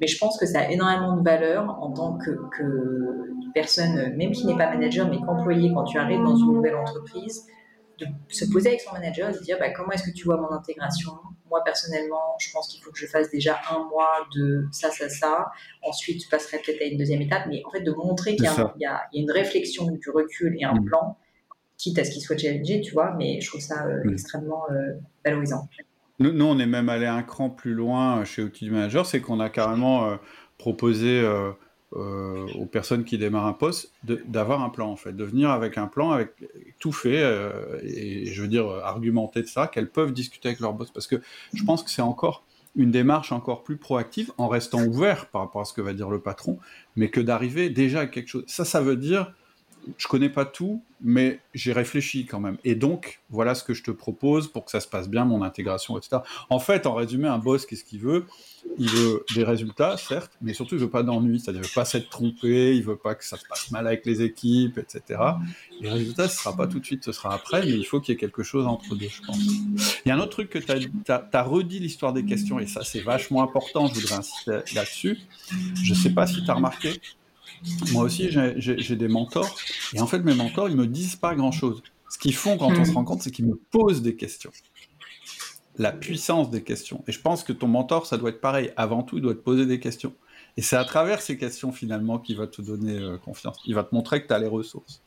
[0.00, 4.32] mais je pense que ça a énormément de valeur en tant que, que personne, même
[4.32, 7.46] qui n'est pas manager, mais qu'employé, quand tu arrives dans une nouvelle entreprise,
[7.98, 10.36] de se poser avec son manager et de dire bah, comment est-ce que tu vois
[10.36, 11.12] mon intégration?
[11.48, 15.08] Moi, personnellement, je pense qu'il faut que je fasse déjà un mois de ça, ça,
[15.08, 15.46] ça.
[15.82, 18.86] Ensuite, je passerai peut-être à une deuxième étape, mais en fait, de montrer qu'il y,
[18.86, 20.84] a une réflexion, du recul et un mm.
[20.84, 21.16] plan,
[21.78, 24.12] quitte à ce qu'il soit challengé, tu vois, mais je trouve ça euh, mm.
[24.12, 25.68] extrêmement euh, valorisant.
[26.20, 29.40] Nous, on est même allé un cran plus loin chez Outil du Manager, c'est qu'on
[29.40, 30.16] a carrément euh,
[30.58, 35.50] proposé euh, aux personnes qui démarrent un poste d'avoir un plan en fait, de venir
[35.50, 36.30] avec un plan, avec
[36.78, 40.72] tout fait euh, et je veux dire argumenter de ça, qu'elles peuvent discuter avec leur
[40.72, 41.16] boss parce que
[41.52, 42.44] je pense que c'est encore
[42.76, 46.10] une démarche encore plus proactive en restant ouvert par rapport à ce que va dire
[46.10, 46.58] le patron,
[46.96, 48.44] mais que d'arriver déjà à quelque chose.
[48.48, 49.32] Ça, ça veut dire
[49.98, 52.56] je connais pas tout, mais j'ai réfléchi quand même.
[52.64, 55.42] Et donc, voilà ce que je te propose pour que ça se passe bien, mon
[55.42, 56.18] intégration, etc.
[56.48, 58.24] En fait, en résumé, un boss, qu'est-ce qu'il veut?
[58.78, 61.40] Il veut des résultats, certes, mais surtout, il veut pas d'ennui.
[61.40, 64.06] C'est-à-dire, il veut pas s'être trompé, il veut pas que ça se passe mal avec
[64.06, 65.20] les équipes, etc.
[65.80, 68.14] Les résultats, ce sera pas tout de suite, ce sera après, mais il faut qu'il
[68.14, 69.38] y ait quelque chose entre deux, je pense.
[69.38, 72.82] Il y a un autre truc que tu as, redit l'histoire des questions, et ça,
[72.82, 75.18] c'est vachement important, je voudrais insister là-dessus.
[75.82, 77.00] Je sais pas si tu as remarqué,
[77.92, 79.56] moi aussi, j'ai des mentors.
[79.92, 81.82] Et en fait, mes mentors, ils me disent pas grand-chose.
[82.08, 82.94] Ce qu'ils font quand on se hmm.
[82.94, 84.50] rend compte, c'est qu'ils me posent des questions.
[85.78, 87.02] La puissance des questions.
[87.08, 88.72] Et je pense que ton mentor, ça doit être pareil.
[88.76, 90.14] Avant tout, il doit te poser des questions.
[90.56, 93.58] Et c'est à travers ces questions, finalement, qu'il va te donner euh, confiance.
[93.66, 95.02] Il va te montrer que tu as les ressources.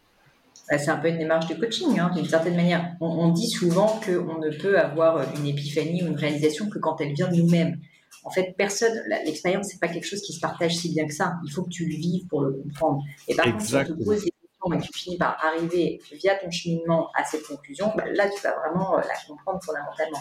[0.70, 2.96] Bah, c'est un peu une démarche de coaching, hein, d'une certaine manière.
[3.00, 7.00] On, on dit souvent qu'on ne peut avoir une épiphanie ou une réalisation que quand
[7.00, 7.80] elle vient de nous-mêmes.
[8.28, 8.92] En fait, personne,
[9.24, 11.36] l'expérience, c'est pas quelque chose qui se partage si bien que ça.
[11.46, 13.02] Il faut que tu le vives pour le comprendre.
[13.26, 16.02] Et par contre, si tu te poses des questions et que tu finis par arriver
[16.12, 20.20] via ton cheminement à cette conclusion, bah, là, tu vas vraiment euh, la comprendre fondamentalement.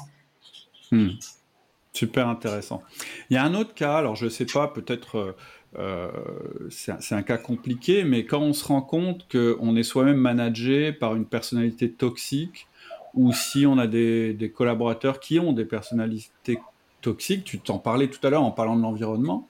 [0.93, 1.19] Hmm.
[1.93, 2.81] Super intéressant.
[3.29, 5.37] Il y a un autre cas, alors je ne sais pas, peut-être euh,
[5.77, 10.93] euh, c'est un, cas compliqué, mais quand on se rend compte qu'on est soi-même managé
[10.93, 12.69] par une personnalité toxique,
[13.15, 16.61] ou si on a des, des collaborateurs qui ont des personnalités
[17.07, 19.49] toxique, tu t'en parlais tout à l'heure en parlant de l'environnement,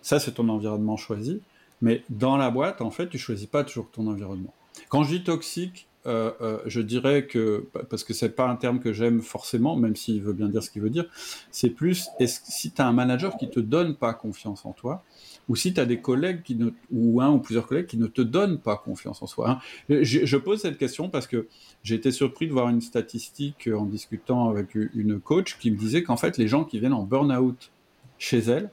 [0.00, 1.40] ça c'est ton environnement choisi,
[1.82, 4.54] mais dans la boîte, en fait, tu choisis pas toujours ton environnement.
[4.88, 8.78] Quand je dis toxique, euh, euh, je dirais que, parce que c'est pas un terme
[8.78, 11.06] que j'aime forcément, même s'il veut bien dire ce qu'il veut dire,
[11.50, 15.02] c'est plus est-ce, si tu as un manager qui te donne pas confiance en toi,
[15.48, 18.06] ou si tu as des collègues qui ne, ou un ou plusieurs collègues qui ne
[18.06, 19.50] te donnent pas confiance en soi.
[19.50, 19.58] Hein.
[19.88, 21.48] Je, pose cette question parce que
[21.82, 26.02] j'ai été surpris de voir une statistique en discutant avec une coach qui me disait
[26.02, 27.70] qu'en fait, les gens qui viennent en burn-out
[28.18, 28.70] chez elle,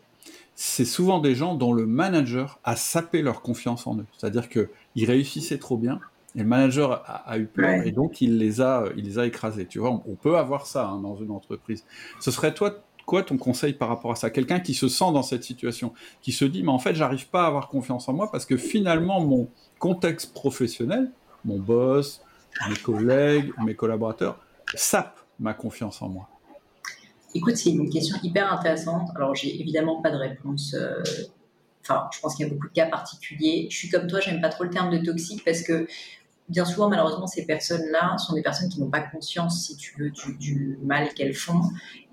[0.55, 4.05] c'est souvent des gens dont le manager a sapé leur confiance en eux.
[4.17, 5.99] C'est-à-dire qu'ils réussissaient trop bien,
[6.36, 9.65] et le manager a, eu peur, et donc il les a, il les a écrasés.
[9.65, 11.84] Tu vois, on, peut avoir ça hein, dans une entreprise.
[12.22, 12.74] Ce serait toi
[13.06, 14.30] quoi ton conseil par rapport à ça?
[14.30, 17.43] Quelqu'un qui se sent dans cette situation, qui se dit, mais en fait, j'arrive pas
[17.43, 19.49] à avoir confiance en moi parce que finalement, mon
[19.80, 21.12] contexte professionnel,
[21.45, 22.22] mon boss,
[22.70, 24.39] mes collègues, mes collaborateurs,
[24.76, 26.30] sapent ma confiance en moi.
[27.34, 29.10] Écoute, c'est une question hyper intéressante.
[29.16, 30.76] Alors, j'ai évidemment pas de réponse.
[30.78, 31.02] Euh,
[31.82, 33.68] enfin, je pense qu'il y a beaucoup de cas particuliers.
[33.70, 35.88] Je suis comme toi, j'aime pas trop le terme de toxique parce que
[36.52, 40.12] bien souvent, malheureusement, ces personnes-là sont des personnes qui n'ont pas conscience, si tu veux,
[40.12, 41.62] du, mal qu'elles font.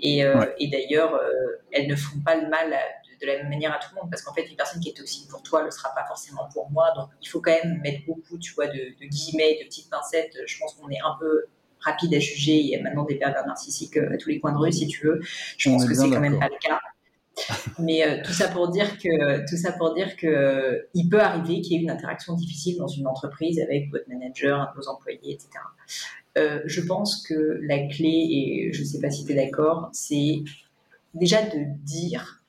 [0.01, 2.71] Et, euh, d'ailleurs, euh, elles ne font pas le mal
[3.21, 4.97] de, la même manière à tout le monde, parce qu'en fait, une personne qui est
[4.97, 6.93] toxique pour toi ne le sera pas forcément pour moi.
[6.97, 10.39] Donc, il faut quand même mettre beaucoup, tu vois, de, de guillemets, de petites pincettes.
[10.47, 11.47] Je pense qu'on est un peu
[11.81, 12.59] rapide à juger.
[12.59, 14.87] Il y a maintenant des pervers narcissiques euh, à tous les coins de rue, si
[14.87, 15.21] tu veux.
[15.57, 16.81] Je pense que c'est quand même pas le cas.
[17.79, 21.21] Mais euh, tout ça pour dire que tout ça pour dire que euh, il peut
[21.21, 25.35] arriver qu'il y ait une interaction difficile dans une entreprise avec votre manager, vos employés,
[25.35, 25.49] etc.
[26.37, 29.91] Euh, je pense que la clé, et je ne sais pas si tu es d'accord,
[29.93, 30.43] c'est
[31.15, 32.45] déjà de dire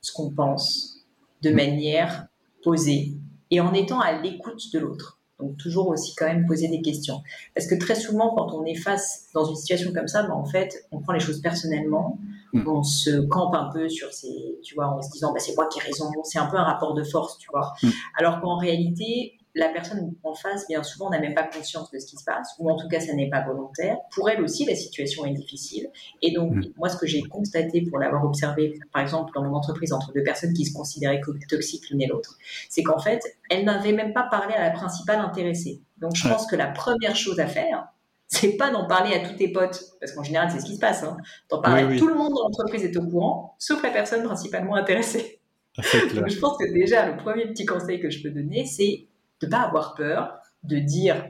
[0.00, 1.06] ce qu'on pense
[1.42, 2.26] de manière
[2.62, 3.12] posée
[3.50, 5.17] et en étant à l'écoute de l'autre.
[5.38, 7.22] Donc toujours aussi quand même poser des questions.
[7.54, 10.44] Parce que très souvent, quand on est face dans une situation comme ça, ben, en
[10.44, 12.18] fait, on prend les choses personnellement,
[12.52, 12.68] mm.
[12.68, 15.66] on se campe un peu sur ces, tu vois, en se disant, bah, c'est moi
[15.68, 16.10] qui ai raison.
[16.24, 17.72] C'est un peu un rapport de force, tu vois.
[17.82, 17.88] Mm.
[18.18, 22.06] Alors qu'en réalité, la personne en face, bien souvent, n'a même pas conscience de ce
[22.06, 23.96] qui se passe, ou en tout cas, ça n'est pas volontaire.
[24.14, 25.88] Pour elle aussi, la situation est difficile.
[26.22, 26.62] Et donc, mm.
[26.76, 30.22] moi, ce que j'ai constaté pour l'avoir observé, par exemple, dans mon entreprise, entre deux
[30.22, 32.38] personnes qui se considéraient comme toxiques l'une et l'autre,
[32.68, 35.82] c'est qu'en fait, elles n'avaient même pas parlé à la principale intéressée.
[35.98, 37.88] Donc, je pense que la première chose à faire,
[38.28, 40.80] c'est pas d'en parler à tous tes potes, parce qu'en général, c'est ce qui se
[40.80, 41.02] passe.
[41.02, 41.16] Hein.
[41.50, 45.40] D'en parler tout le monde dans l'entreprise est au courant, sauf la personne principalement intéressée.
[46.14, 49.07] Donc, je pense que déjà, le premier petit conseil que je peux donner, c'est
[49.40, 51.26] de ne pas avoir peur, de dire,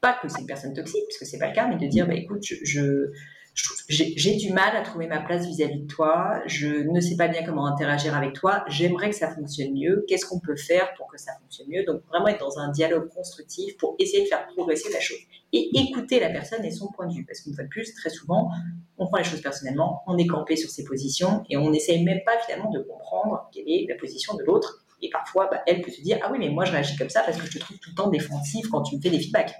[0.00, 2.06] pas que c'est une personne toxique, parce que c'est pas le cas, mais de dire,
[2.06, 3.10] bah, écoute, je,
[3.54, 7.44] j'ai du mal à trouver ma place vis-à-vis de toi, je ne sais pas bien
[7.44, 11.18] comment interagir avec toi, j'aimerais que ça fonctionne mieux, qu'est-ce qu'on peut faire pour que
[11.18, 11.84] ça fonctionne mieux?
[11.84, 15.18] Donc vraiment être dans un dialogue constructif pour essayer de faire progresser la chose
[15.52, 18.08] et écouter la personne et son point de vue, parce qu'une fois de plus, très
[18.08, 18.50] souvent,
[18.96, 22.20] on prend les choses personnellement, on est campé sur ses positions et on n'essaye même
[22.24, 25.90] pas finalement de comprendre quelle est la position de l'autre et parfois, bah, elle peut
[25.90, 27.78] se dire Ah oui, mais moi, je réagis comme ça parce que je te trouve
[27.78, 29.54] tout le temps défensif quand tu me fais des feedbacks.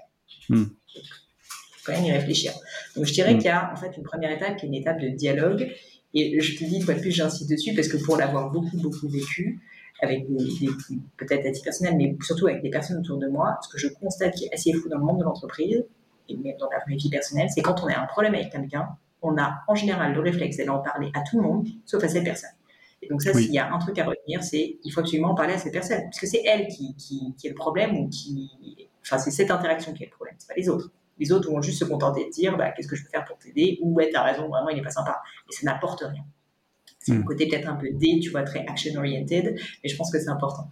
[0.49, 0.65] Il hmm.
[0.65, 1.01] faut
[1.85, 2.53] quand même y réfléchir.
[2.95, 3.37] Donc, je dirais hmm.
[3.37, 5.71] qu'il y a en fait une première étape qui est une étape de dialogue.
[6.15, 8.77] Et je te dis, une fois de plus, j'insiste dessus parce que pour l'avoir beaucoup,
[8.77, 9.59] beaucoup vécu,
[10.01, 10.67] avec des,
[11.17, 13.87] peut-être à titre personnel, mais surtout avec des personnes autour de moi, ce que je
[13.87, 15.83] constate qui est assez fou dans le monde de l'entreprise,
[16.29, 18.89] et même dans la vie personnelle, c'est quand on a un problème avec quelqu'un,
[19.21, 22.07] on a en général le réflexe d'aller en parler à tout le monde, sauf à
[22.07, 22.51] cette personne.
[23.03, 25.53] Et donc ça, s'il y a un truc à retenir, c'est il faut absolument parler
[25.53, 28.49] à cette personne, parce que c'est elle qui, qui, qui, est le problème ou qui,
[29.01, 30.91] enfin c'est cette interaction qui est le problème, c'est pas les autres.
[31.19, 33.37] Les autres vont juste se contenter de dire bah, qu'est-ce que je peux faire pour
[33.37, 36.23] t'aider ou ouais t'as raison vraiment il est pas sympa et ça n'apporte rien.
[36.99, 37.25] C'est un hmm.
[37.25, 40.29] côté peut-être un peu D, tu vois, très action oriented, mais je pense que c'est
[40.29, 40.69] important.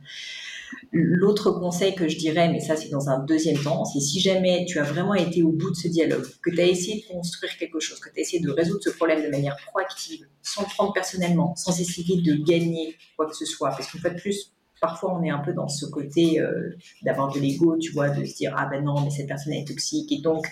[0.92, 4.66] L'autre conseil que je dirais, mais ça c'est dans un deuxième temps, c'est si jamais
[4.66, 7.58] tu as vraiment été au bout de ce dialogue, que tu as essayé de construire
[7.58, 10.68] quelque chose, que tu as essayé de résoudre ce problème de manière proactive, sans le
[10.68, 14.54] prendre personnellement, sans essayer de gagner quoi que ce soit, parce qu'une fois de plus,
[14.82, 18.26] parfois on est un peu dans ce côté euh, d'avoir de l'ego, tu vois, de
[18.26, 20.46] se dire ah ben non, mais cette personne est toxique, et donc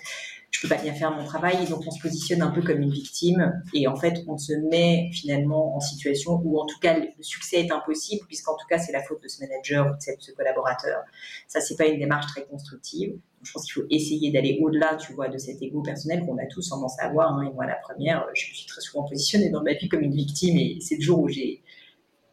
[0.51, 2.91] je peux pas bien faire mon travail, donc on se positionne un peu comme une
[2.91, 7.23] victime, et en fait on se met finalement en situation où en tout cas le
[7.23, 10.31] succès est impossible, puisqu'en tout cas c'est la faute de ce manager ou de ce
[10.31, 11.03] collaborateur.
[11.47, 13.13] Ça c'est pas une démarche très constructive.
[13.43, 16.45] je pense qu'il faut essayer d'aller au-delà, tu vois, de cet ego personnel qu'on a
[16.47, 17.33] tous tendance à avoir.
[17.33, 17.47] Hein.
[17.49, 20.15] Et moi, la première, je me suis très souvent positionnée dans ma vie comme une
[20.15, 21.63] victime, et c'est le jour où j'ai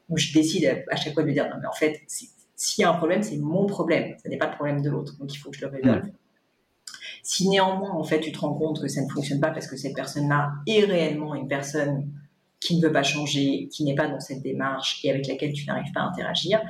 [0.09, 2.85] où je décide à, chaque fois de me dire non mais en fait s'il y
[2.85, 5.39] a un problème c'est mon problème, ce n'est pas le problème de l'autre, donc il
[5.39, 6.07] faut que je le résolve.
[6.07, 6.13] Mmh.
[7.29, 9.77] Si néanmoins, en fait, tu te rends compte que ça ne fonctionne pas parce que
[9.77, 12.09] cette personne-là est réellement une personne
[12.61, 15.67] qui ne veut pas changer, qui n'est pas dans cette démarche et avec laquelle tu
[15.67, 16.61] n'arrives pas à interagir,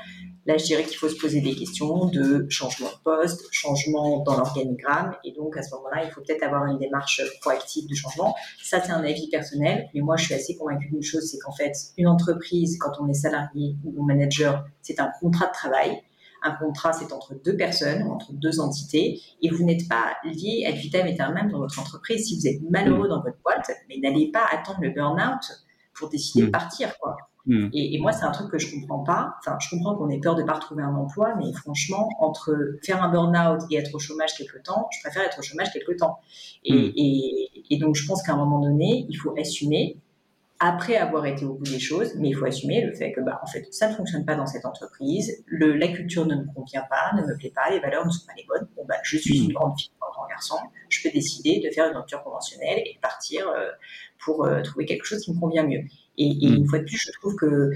[0.47, 4.39] là, je dirais qu'il faut se poser des questions de changement de poste, changement dans
[4.39, 5.15] l'organigramme.
[5.25, 8.35] Et donc, à ce moment-là, il faut peut-être avoir une démarche proactive de changement.
[8.63, 9.91] Ça, c'est un avis personnel.
[9.93, 13.07] Mais moi, je suis assez convaincue d'une chose, c'est qu'en fait, une entreprise, quand on
[13.09, 16.01] est salarié ou manager, c'est un contrat de travail.
[16.47, 20.71] Un contrat, c'est entre deux personnes, entre deux entités, et vous n'êtes pas lié à
[20.71, 22.27] vitam aeternam dans votre entreprise.
[22.27, 26.45] Si vous êtes malheureux dans votre boîte, mais n'allez pas attendre le burn-out pour décider
[26.45, 26.53] de mm.
[26.53, 27.17] partir, quoi.
[27.47, 27.69] Mm.
[27.73, 29.35] Et, moi, c'est un truc que je comprends pas.
[29.41, 33.03] Enfin, je comprends qu'on ait peur de pas retrouver un emploi, mais franchement, entre faire
[33.03, 36.19] un burn-out et être au chômage quelque temps, je préfère être au chômage quelque temps.
[36.65, 36.93] Et, mm.
[36.97, 39.99] et, et donc, je pense qu'à un moment donné, il faut assumer
[40.59, 43.41] après avoir été au bout des choses, mais il faut assumer le fait que, bah,
[43.43, 46.85] en fait, ça ne fonctionne pas dans cette entreprise, le, la culture ne me convient
[46.89, 48.67] pas, ne me plaît pas, les valeurs ne sont pas les bonnes.
[48.75, 50.57] Bon, bah, je suis une grande fille, un grand garçon,
[50.89, 53.71] je peux décider de faire une rupture conventionnelle et partir euh,
[54.25, 55.83] pour euh, trouver quelque chose qui me convient mieux.
[56.19, 57.71] Et, et, une fois de plus, je trouve que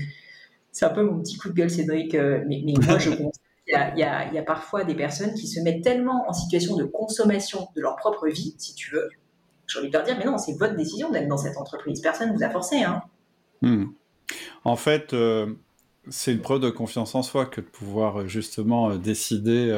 [0.72, 3.36] c'est un peu mon petit coup de gueule, Cédric, euh, mais, mais moi, je pense
[3.66, 5.84] il y, a, il, y a, il y a parfois des personnes qui se mettent
[5.84, 9.08] tellement en situation de consommation de leur propre vie, si tu veux,
[9.70, 12.00] j'ai envie de leur dire, mais non, c'est votre décision d'être dans cette entreprise.
[12.00, 12.82] Personne ne vous a forcé.
[12.82, 13.02] Hein.
[13.62, 13.86] Hmm.
[14.64, 15.46] En fait, euh,
[16.08, 19.68] c'est une preuve de confiance en soi que de pouvoir euh, justement euh, décider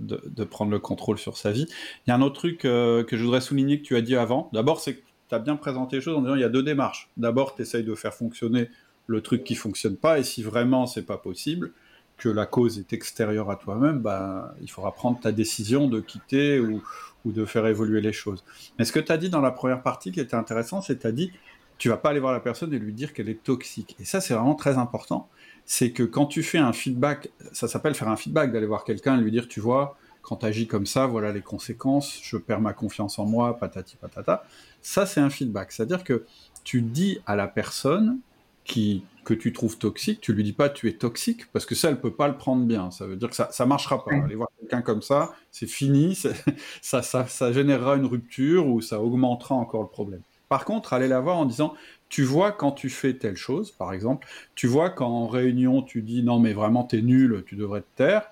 [0.00, 1.66] de, prendre le contrôle sur sa vie.
[2.06, 4.48] Il y a un autre truc que je voudrais souligner que tu as dit avant.
[4.52, 6.62] D'abord, c'est que tu as bien présenté les choses en disant il y a deux
[6.62, 7.10] démarches.
[7.16, 8.70] D'abord, tu essayes de faire fonctionner
[9.06, 11.72] le truc qui fonctionne pas, et si vraiment c'est pas possible,
[12.16, 16.58] que la cause est extérieure à toi-même, bah, il faudra prendre ta décision de quitter
[16.60, 16.82] ou,
[17.26, 18.44] ou de faire évoluer les choses.
[18.78, 21.02] Mais ce que tu as dit dans la première partie qui était intéressant, c'est que
[21.02, 21.32] tu as dit
[21.78, 23.96] tu vas pas aller voir la personne et lui dire qu'elle est toxique.
[24.00, 25.28] Et ça, c'est vraiment très important.
[25.66, 29.18] C'est que quand tu fais un feedback, ça s'appelle faire un feedback, d'aller voir quelqu'un
[29.18, 32.60] et lui dire, tu vois, quand tu agis comme ça, voilà les conséquences, je perds
[32.60, 34.44] ma confiance en moi, patati patata.
[34.80, 35.72] Ça, c'est un feedback.
[35.72, 36.24] C'est-à-dire que
[36.64, 38.18] tu dis à la personne
[38.64, 41.90] qui, que tu trouves toxique, tu lui dis pas tu es toxique, parce que ça,
[41.90, 42.92] elle peut pas le prendre bien.
[42.92, 44.14] Ça veut dire que ça, ça marchera pas.
[44.14, 46.14] Aller voir quelqu'un comme ça, c'est fini,
[46.80, 50.20] ça, ça, ça, générera une rupture ou ça augmentera encore le problème.
[50.48, 51.74] Par contre, aller la voir en disant,
[52.08, 56.02] tu vois quand tu fais telle chose, par exemple, tu vois quand en réunion tu
[56.02, 58.30] dis non mais vraiment t'es nul, tu devrais te taire,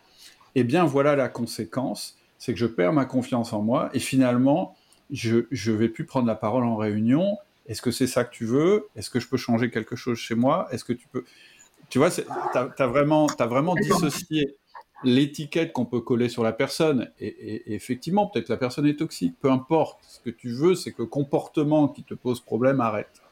[0.55, 4.77] eh bien voilà la conséquence, c'est que je perds ma confiance en moi et finalement
[5.11, 7.37] je je vais plus prendre la parole en réunion
[7.67, 8.89] est-ce que c'est ça que tu veux?
[8.97, 10.69] Est-ce que je peux changer quelque chose chez moi?
[10.71, 11.25] Est-ce que tu peux
[11.89, 12.23] Tu vois, tu
[12.55, 14.57] as, vraiment, as vraiment dissocié
[15.03, 17.11] l'étiquette qu'on peut coller sur la personne.
[17.21, 19.99] Et, effectivement, peut-être la personne est toxique, peu importe.
[20.07, 23.23] Ce que tu veux, c'est que le comportement qui te pose problème arrête.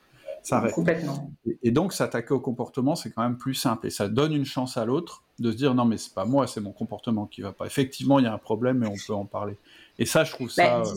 [0.42, 0.72] Ça arrête.
[0.72, 1.30] Complètement.
[1.62, 3.86] Et, donc, s'attaquer au comportement, c'est quand même plus simple.
[3.86, 6.46] Et ça donne une chance à l'autre de se dire non, mais c'est pas moi,
[6.46, 7.66] c'est mon comportement qui va pas.
[7.66, 9.56] Effectivement, il y a un problème et on peut en parler.
[9.98, 10.80] Et ça, je trouve ça.
[10.80, 10.92] Ben,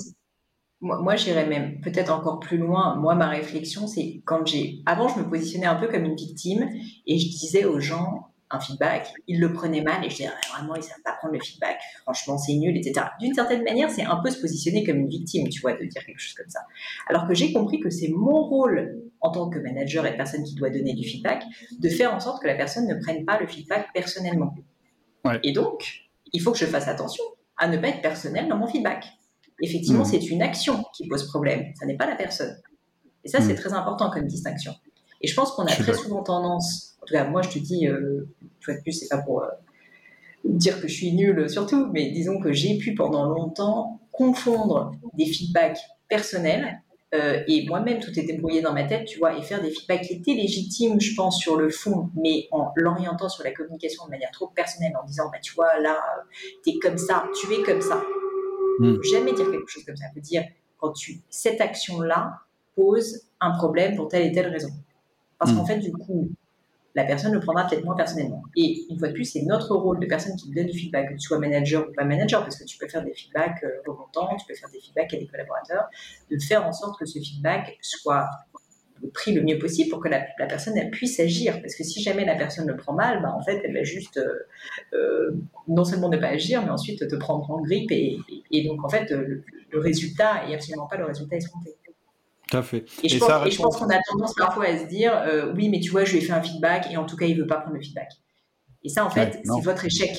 [0.81, 2.95] moi, j'irais même peut-être encore plus loin.
[2.97, 4.81] Moi, ma réflexion, c'est quand j'ai.
[4.85, 6.69] Avant, je me positionnais un peu comme une victime
[7.07, 10.57] et je disais aux gens un feedback, ils le prenaient mal et je disais ah,
[10.57, 13.07] vraiment, ils ne savent pas prendre le feedback, franchement, c'est nul, etc.
[13.19, 16.05] D'une certaine manière, c'est un peu se positionner comme une victime, tu vois, de dire
[16.05, 16.59] quelque chose comme ça.
[17.07, 20.53] Alors que j'ai compris que c'est mon rôle en tant que manager et personne qui
[20.53, 21.43] doit donner du feedback,
[21.79, 24.53] de faire en sorte que la personne ne prenne pas le feedback personnellement.
[25.41, 26.03] Et donc,
[26.33, 27.23] il faut que je fasse attention
[27.57, 29.05] à ne pas être personnel dans mon feedback
[29.61, 30.05] effectivement, hmm.
[30.05, 32.55] c'est une action qui pose problème, ça n'est pas la personne.
[33.23, 33.57] Et ça, c'est hmm.
[33.57, 34.73] très important comme distinction.
[35.21, 37.87] Et je pense qu'on a très souvent tendance, en tout cas, moi, je te dis,
[37.87, 38.27] euh,
[38.59, 39.47] tu vois, plus, c'est pas pour euh,
[40.43, 45.25] dire que je suis nulle surtout, mais disons que j'ai pu pendant longtemps confondre des
[45.25, 46.81] feedbacks personnels
[47.15, 50.01] euh, et moi-même, tout est débrouillé dans ma tête, tu vois, et faire des feedbacks
[50.01, 54.11] qui étaient légitimes, je pense, sur le fond, mais en l'orientant sur la communication de
[54.11, 55.97] manière trop personnelle, en disant, bah, tu vois, là,
[56.63, 58.01] tu es comme ça, tu es comme ça.
[58.79, 59.01] Hmm.
[59.03, 60.05] Jamais dire quelque chose comme ça.
[60.13, 60.43] peut dire,
[60.77, 62.39] quand tu, cette action-là
[62.75, 64.69] pose un problème pour telle et telle raison.
[65.37, 65.57] Parce hmm.
[65.57, 66.29] qu'en fait, du coup,
[66.95, 68.43] la personne le prendra peut-être moins personnellement.
[68.55, 71.13] Et une fois de plus, c'est notre rôle de personne qui donne du feedback, que
[71.13, 74.35] tu sois manager ou pas manager, parce que tu peux faire des feedbacks euh, remontants,
[74.37, 75.89] tu peux faire des feedbacks à des collaborateurs,
[76.31, 78.29] de faire en sorte que ce feedback soit
[79.13, 81.61] pris le mieux possible pour que la, personne elle puisse agir.
[81.61, 84.17] Parce que si jamais la personne le prend mal, bah, en fait, elle va juste
[84.17, 84.47] euh,
[84.93, 85.31] euh,
[85.67, 87.91] non seulement ne pas agir, mais ensuite te prendre en grippe.
[87.91, 91.75] Et, donc, en fait, le, le résultat est absolument pas le résultat escompté.
[92.49, 92.85] Tout à fait.
[93.03, 96.05] Et je, pense, qu'on a tendance parfois à se dire euh, oui, mais tu vois,
[96.05, 97.81] je lui ai fait un feedback et en tout cas, il veut pas prendre le
[97.81, 98.11] feedback.
[98.83, 100.15] Et ça, en fait, c'est votre échec.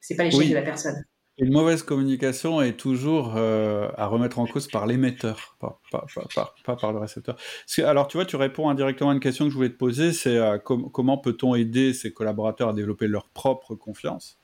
[0.00, 1.02] C'est pas l'échec de la personne.
[1.38, 5.80] Une mauvaise communication est toujours euh, à remettre en cause par l'émetteur, pas,
[6.76, 7.36] par le récepteur.
[7.78, 10.36] alors, tu vois, tu réponds indirectement à une question que je voulais te poser, c'est
[10.36, 14.43] euh, comment peut-on aider ses collaborateurs à développer leur propre confiance?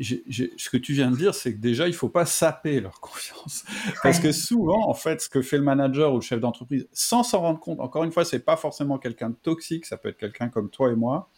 [0.00, 3.64] Ce que tu viens de dire, c'est que déjà, il faut pas saper leur confiance.
[4.02, 7.22] Parce que souvent, en fait, ce que fait le manager ou le chef d'entreprise, sans
[7.22, 10.18] s'en rendre compte, encore une fois, c'est pas forcément quelqu'un de toxique, ça peut être
[10.18, 11.28] quelqu'un comme toi et moi,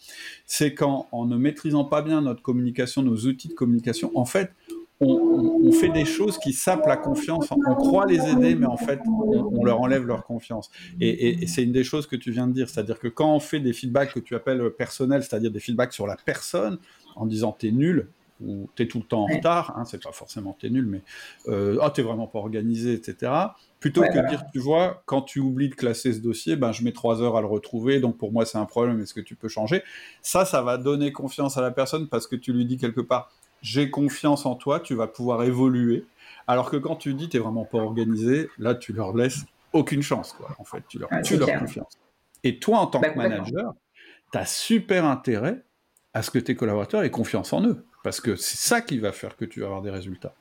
[0.47, 4.51] c'est quand, en ne maîtrisant pas bien notre communication, nos outils de communication, en fait,
[4.99, 7.51] on, fait des choses qui sapent la confiance.
[7.51, 10.71] On croit les aider, mais en fait, on, leur enlève leur confiance.
[11.01, 13.41] Et, et c'est une des choses que tu viens de dire, c'est-à-dire que quand on
[13.41, 16.79] fait des feedbacks que tu appelles personnels, c'est-à-dire des feedbacks sur la personne,
[17.15, 18.09] en disant t'es nul,
[18.45, 21.03] ou tu es tout le temps en retard, hein, c'est pas forcément t'es nul, mais
[21.49, 23.33] euh, oh, t'es vraiment pas organisé, etc.
[23.81, 26.83] Plutôt que de dire, tu vois, quand tu oublies de classer ce dossier, ben, je
[26.83, 29.35] mets trois heures à le retrouver, donc pour moi c'est un problème, est-ce que tu
[29.35, 29.83] peux changer?
[30.23, 33.31] Ça, ça va donner confiance à la personne parce que tu lui dis quelque part,
[33.63, 36.05] j'ai confiance en toi, tu vas pouvoir évoluer.
[36.47, 40.33] Alors que quand tu dis, t'es vraiment pas organisé, là, tu leur laisses aucune chance,
[40.33, 41.99] quoi, en fait, tu leur, tu leur confiance.
[42.45, 43.75] Et toi, en tant bah, que manager,
[44.33, 45.65] tu as super intérêt
[46.15, 47.85] à ce que tes collaborateurs aient confiance en eux.
[48.07, 50.33] Parce que c'est ça qui va faire que tu vas avoir des résultats.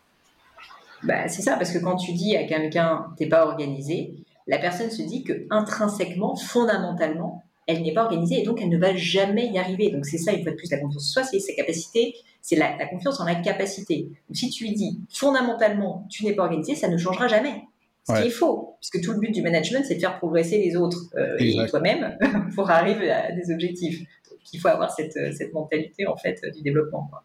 [1.02, 4.14] Bah, c'est ça, parce que quand tu dis à quelqu'un t'es pas organisé,
[4.46, 8.78] la personne se dit que intrinsèquement, fondamentalement, elle n'est pas organisée et donc elle ne
[8.78, 9.90] va jamais y arriver.
[9.90, 12.56] Donc c'est ça, une fois de plus, la confiance en soi, c'est sa capacité, c'est
[12.56, 14.12] la, confiance en la capacité.
[14.30, 17.64] Donc si tu lui dis fondamentalement tu n'es pas organisé, ça ne changera jamais.
[18.08, 20.76] Ce qui est faux, puisque tout le but du management, c'est de faire progresser les
[20.76, 22.16] autres euh, et toi-même
[22.54, 24.02] pour arriver à des objectifs.
[24.30, 27.08] Donc il faut avoir cette, cette mentalité en fait du développement.
[27.10, 27.24] Quoi.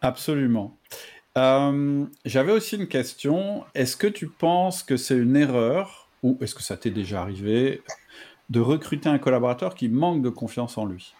[0.00, 0.76] Absolument.
[1.36, 3.64] Euh, j'avais aussi une question.
[3.74, 7.82] Est-ce que tu penses que c'est une erreur, ou est-ce que ça t'est déjà arrivé,
[8.48, 11.14] de recruter un collaborateur qui manque de confiance en lui?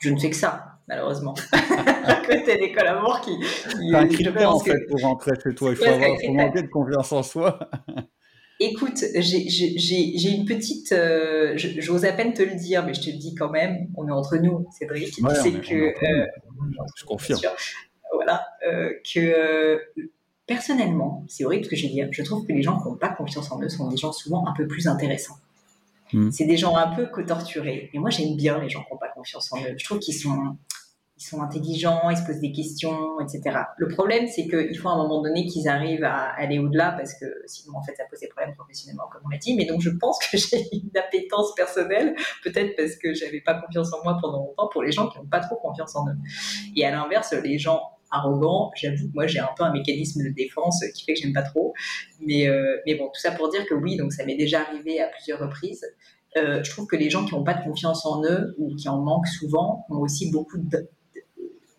[0.00, 1.34] Je ne fais que ça, malheureusement.
[1.52, 3.38] Recruter des collaborateurs qui.
[3.38, 5.70] qui un critère, en fait, pour rentrer chez toi.
[5.70, 7.58] Il faut, avoir, manquer de confiance en soi.
[8.60, 13.16] Écoute, j'ai une petite, euh, j'ose à peine te le dire, mais je te le
[13.16, 16.26] dis quand même, on est entre nous, Cédric, c'est que, euh,
[16.96, 17.40] je confirme,
[18.12, 19.80] voilà, euh, que
[20.46, 22.96] personnellement, c'est horrible ce que je vais dire, je trouve que les gens qui n'ont
[22.96, 25.38] pas confiance en eux sont des gens souvent un peu plus intéressants.
[26.12, 26.30] Hmm.
[26.32, 27.90] C'est des gens un peu torturés.
[27.92, 29.74] Et moi, j'aime bien les gens qui n'ont pas confiance en eux.
[29.76, 30.56] Je trouve qu'ils sont,
[31.18, 33.58] ils sont intelligents, ils se posent des questions, etc.
[33.76, 37.12] Le problème, c'est qu'il faut à un moment donné qu'ils arrivent à aller au-delà parce
[37.14, 39.56] que sinon, en fait, ça pose des problèmes professionnellement, comme on l'a dit.
[39.56, 42.14] Mais donc, je pense que j'ai une appétence personnelle,
[42.44, 45.26] peut-être parce que j'avais pas confiance en moi pendant longtemps, pour les gens qui n'ont
[45.26, 46.16] pas trop confiance en eux.
[46.76, 50.82] Et à l'inverse, les gens arrogants, j'avoue, moi, j'ai un peu un mécanisme de défense
[50.94, 51.74] qui fait que j'aime pas trop.
[52.20, 55.00] Mais, euh, mais bon, tout ça pour dire que oui, donc ça m'est déjà arrivé
[55.00, 55.84] à plusieurs reprises.
[56.36, 58.88] Euh, je trouve que les gens qui n'ont pas de confiance en eux ou qui
[58.88, 60.88] en manquent souvent ont aussi beaucoup de,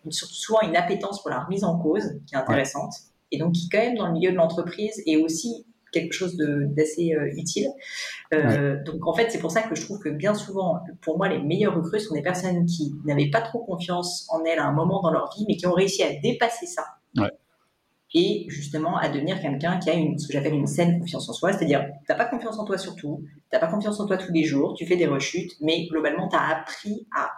[0.08, 2.92] souvent une appétence pour la remise en cause qui est intéressante
[3.32, 7.14] et donc qui quand même dans le milieu de l'entreprise est aussi quelque chose d'assez
[7.14, 7.68] euh, utile.
[8.32, 11.28] Euh, donc en fait, c'est pour ça que je trouve que bien souvent, pour moi,
[11.28, 14.72] les meilleures recrues sont des personnes qui n'avaient pas trop confiance en elles à un
[14.72, 16.84] moment dans leur vie, mais qui ont réussi à dépasser ça.
[18.12, 21.32] Et justement à devenir quelqu'un qui a une, ce que j'appelle une saine confiance en
[21.32, 24.16] soi, c'est-à-dire tu n'as pas confiance en toi surtout, tu n'as pas confiance en toi
[24.16, 27.30] tous les jours, tu fais des rechutes, mais globalement tu as appris à,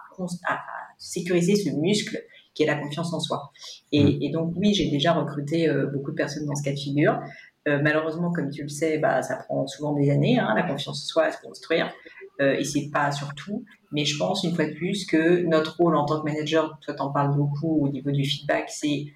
[0.48, 0.60] à
[0.96, 2.18] sécuriser ce muscle
[2.54, 3.50] qui est la confiance en soi.
[3.92, 4.32] Et, mm.
[4.32, 7.20] donc oui, j'ai déjà recruté euh, beaucoup de personnes dans ce cas de figure.
[7.68, 11.02] Euh, malheureusement, comme tu le sais, bah, ça prend souvent des années, hein, la confiance
[11.02, 11.92] en soi à se construire.
[12.40, 13.64] Euh, et c'est pas surtout.
[13.92, 16.94] Mais je pense une fois de plus que notre rôle en tant que manager, toi
[16.94, 19.06] t'en parles beaucoup au niveau du feedback, c'est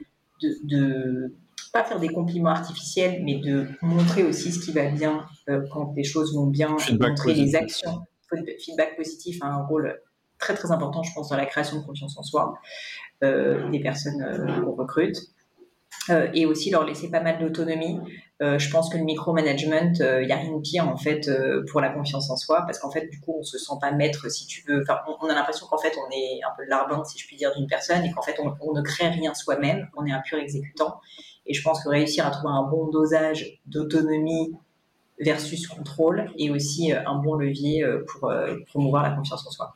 [0.42, 1.34] de, de
[1.72, 5.92] pas faire des compliments artificiels, mais de montrer aussi ce qui va bien euh, quand
[5.96, 8.00] les choses vont bien, montrer les actions.
[8.58, 10.00] Feedback positif a un rôle
[10.38, 12.58] très très important, je pense, dans la création de confiance en soi.
[13.24, 15.16] Euh, des personnes euh, qu'on recrute.
[16.10, 17.98] euh, et aussi leur laisser pas mal d'autonomie.
[18.40, 21.30] Je pense que le micromanagement, il n'y a rien de pire en fait
[21.70, 24.30] pour la confiance en soi, parce qu'en fait, du coup, on se sent pas maître,
[24.30, 24.82] si tu veux.
[24.82, 27.54] Enfin, on, a l'impression qu'en fait, on est un peu l'arbin, si je puis dire,
[27.56, 29.88] d'une personne, et qu'en fait, on, on, ne crée rien soi-même.
[29.96, 31.00] On est un pur exécutant.
[31.46, 34.54] Et je pense que réussir à trouver un bon dosage d'autonomie
[35.18, 38.30] versus contrôle, et aussi un bon levier pour
[38.66, 39.72] promouvoir la confiance en soi.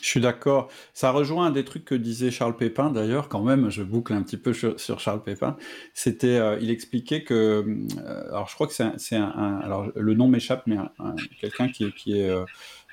[0.00, 0.70] Je suis d'accord.
[0.94, 4.22] Ça rejoint un des trucs que disait Charles Pépin, d'ailleurs, quand même, je boucle un
[4.22, 5.56] petit peu sur, Charles Pépin.
[5.94, 10.28] C'était, euh, il expliquait que, euh, alors je crois que c'est un, alors le nom
[10.28, 10.76] m'échappe, mais
[11.40, 12.44] quelqu'un qui, euh,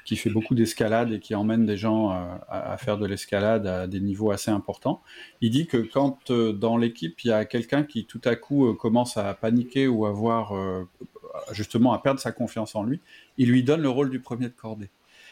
[0.06, 2.10] qui fait beaucoup d'escalade et qui emmène des gens
[2.50, 5.02] à, faire de l'escalade à des niveaux assez importants.
[5.42, 9.18] Il dit que quand dans l'équipe il y a quelqu'un qui tout à coup commence
[9.18, 10.54] à paniquer ou à avoir
[11.52, 13.02] justement à perdre sa confiance en lui,
[13.38, 14.90] il lui donne le rôle du premier de cordée.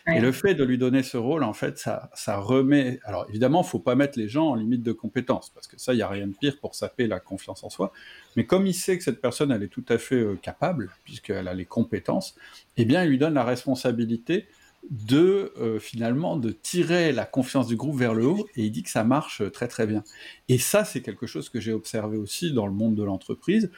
[0.07, 2.99] Et le fait de lui donner ce rôle, en fait, ça, ça remet.
[3.05, 5.93] Alors évidemment, il faut pas mettre les gens en limite de compétence, parce que ça,
[5.93, 7.91] il n'y a rien de pire pour saper la confiance en soi.
[8.35, 11.47] Mais comme il sait que cette personne, elle est tout à fait euh, capable, puisqu'elle
[11.47, 12.35] a les compétences,
[12.77, 14.45] eh bien, il lui donne la responsabilité
[14.91, 18.83] de euh, finalement de tirer la confiance du groupe vers le haut, et il dit
[18.83, 20.03] que ça marche très très bien.
[20.49, 23.71] Et ça, c'est quelque chose que j'ai observé aussi dans le monde de l'entreprise,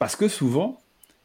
[0.00, 0.80] parce que souvent,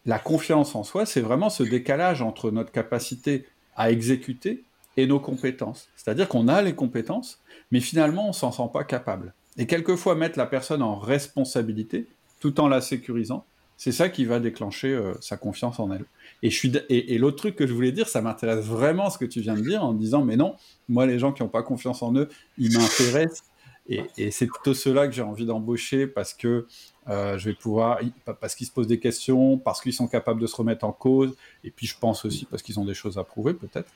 [0.06, 4.64] la confiance en soi, c'est vraiment ce décalage entre notre capacité à exécuter
[4.98, 5.90] et nos compétences.
[5.96, 7.40] C'est-à-dire qu'on a les compétences,
[7.72, 9.34] mais finalement, on s'en sent pas capable.
[9.58, 12.08] Et quelquefois, mettre la personne en responsabilité,
[12.40, 13.46] tout en la sécurisant,
[13.78, 16.06] c'est ça qui va déclencher euh, sa confiance en elle.
[16.44, 19.42] Et, je et, l'autre truc que je voulais dire, ça m'intéresse vraiment ce que tu
[19.42, 20.56] viens de dire en disant, mais non,
[20.88, 23.44] moi, les gens qui n'ont pas confiance en eux, ils m'intéressent.
[23.88, 26.68] Et, c'est plutôt ceux-là que j'ai envie d'embaucher parce que
[27.08, 28.00] euh, je vais pouvoir,
[28.40, 31.36] parce qu'ils se posent des questions, parce qu'ils sont capables de se remettre en cause,
[31.64, 33.92] et puis je pense aussi parce qu'ils ont des choses à prouver peut-être.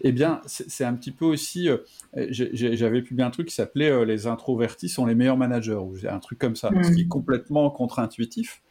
[0.00, 1.78] Eh bien, c'est un petit peu aussi, euh,
[2.14, 6.18] j'avais publié un truc qui s'appelait euh, Les introvertis sont les meilleurs managers, ou un
[6.18, 7.08] truc comme ça, ce qui est mmh.
[7.08, 8.62] complètement contre-intuitif.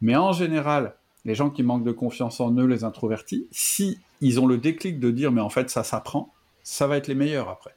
[0.00, 4.40] Mais en général, les gens qui manquent de confiance en eux, les introvertis, si ils
[4.40, 6.32] ont le déclic de dire mais en fait ça s'apprend,
[6.62, 7.74] ça va être les meilleurs après.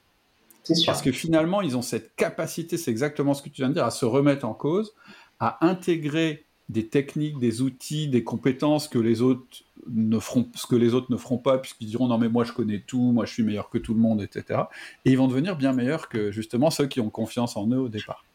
[0.86, 3.86] Parce que finalement, ils ont cette capacité, c'est exactement ce que tu viens de dire,
[3.86, 4.94] à se remettre en cause,
[5.40, 10.76] à intégrer des techniques, des outils, des compétences que les autres ne feront, ce que
[10.76, 13.34] les autres ne feront pas, puisqu'ils diront non mais moi je connais tout, moi je
[13.34, 14.62] suis meilleur que tout le monde, etc.
[15.06, 17.90] Et ils vont devenir bien meilleurs que justement ceux qui ont confiance en eux au
[17.90, 18.26] départ.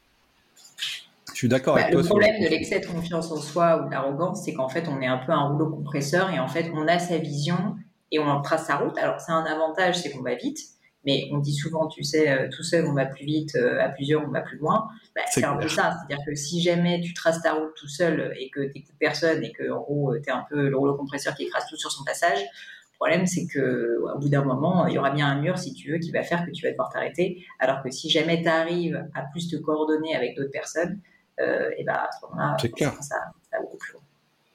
[1.32, 2.02] Je suis d'accord avec bah, toi.
[2.02, 5.00] Le problème de l'excès de confiance en soi ou de l'arrogance, c'est qu'en fait on
[5.00, 7.76] est un peu un rouleau compresseur et en fait on a sa vision
[8.10, 8.96] et on trace sa route.
[8.96, 10.58] Alors c'est un avantage, c'est qu'on va vite,
[11.04, 13.88] mais on dit souvent, tu sais, euh, tout seul on va plus vite, euh, à
[13.88, 14.88] plusieurs on va plus loin.
[15.14, 18.32] Bah, c'est un peu ça, c'est-à-dire que si jamais tu traces ta route tout seul
[18.38, 20.96] et que tu n'écoutes personne et que en gros tu es un peu le rouleau
[20.96, 24.86] compresseur qui écrase tout sur son passage, le problème c'est que au bout d'un moment
[24.86, 26.70] il y aura bien un mur si tu veux qui va faire que tu vas
[26.70, 27.44] devoir t'arrêter.
[27.58, 31.00] Alors que si jamais tu arrives à plus te coordonner avec d'autres personnes,
[31.40, 33.16] euh, et ben à ce moment-là ça, ça,
[33.52, 34.02] va beaucoup plus loin.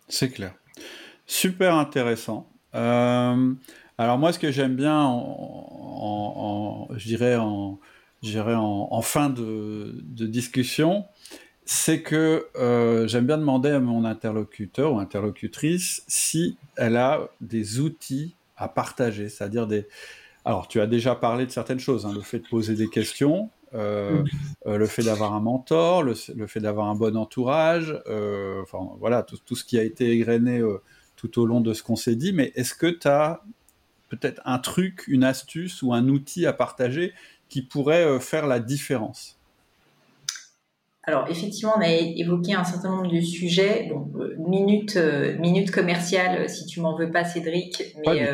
[0.08, 0.54] C'est clair.
[1.26, 2.48] Super intéressant.
[2.76, 3.54] Euh,
[3.98, 9.96] alors moi, ce que j'aime bien, en, je dirais en, fin de,
[10.28, 11.06] discussion,
[11.66, 17.80] c'est que euh, j'aime bien demander à mon interlocuteur ou interlocutrice si elle a des
[17.80, 19.88] outils à partager, c'est-à-dire des...
[20.46, 23.50] Alors, tu as déjà parlé de certaines choses, hein, le fait de poser des questions,
[23.74, 24.24] euh,
[24.66, 28.00] euh, le fait d'avoir un mentor, le, fait d'avoir un bon entourage,
[28.62, 30.62] enfin voilà, tout, tout, ce qui a été égrené
[31.16, 33.42] tout au long de ce qu'on s'est dit, mais est-ce que tu as
[34.10, 37.14] peut-être un truc, une astuce ou un outil à partager
[37.50, 39.38] qui pourrait euh, faire la différence
[41.10, 43.88] alors effectivement, on a évoqué un certain nombre de sujets.
[43.90, 48.30] Bon, euh, minute, euh, minute commerciale, si tu m'en veux pas, Cédric, mais,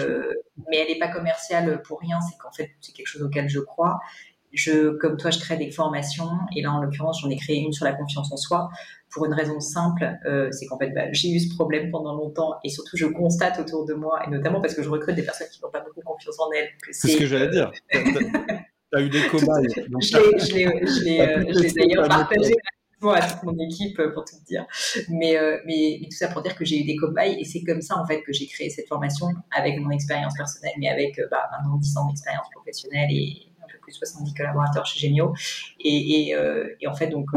[0.67, 2.17] mais elle n'est pas commerciale pour rien.
[2.21, 3.99] C'est qu'en fait, c'est quelque chose auquel je crois.
[4.53, 7.73] Je, comme toi, je crée des formations et là, en l'occurrence, j'en ai créé une
[7.73, 8.69] sur la confiance en soi
[9.13, 12.55] pour une raison simple, euh, c'est qu'en fait, bah, j'ai eu ce problème pendant longtemps
[12.63, 15.47] et surtout, je constate autour de moi, et notamment parce que je recrute des personnes
[15.51, 16.69] qui n'ont pas beaucoup confiance en elles.
[16.91, 17.71] C'est ce que j'allais dire.
[17.91, 17.99] tu
[18.93, 19.67] as eu des cobayes.
[19.75, 22.53] je l'ai euh, d'ailleurs partagé
[23.05, 24.65] à toute mon équipe euh, pour tout dire.
[25.09, 27.97] Mais, mais, tout ça pour dire que j'ai eu des cobayes et c'est comme ça
[27.99, 31.77] en fait que j'ai créé cette formation avec mon expérience personnelle, mais avec bah, maintenant
[31.77, 33.52] 10 ans d'expérience professionnelle et
[33.83, 35.33] plus de 70 collaborateurs chez Gemio.
[35.79, 37.27] Et, et, en fait, donc,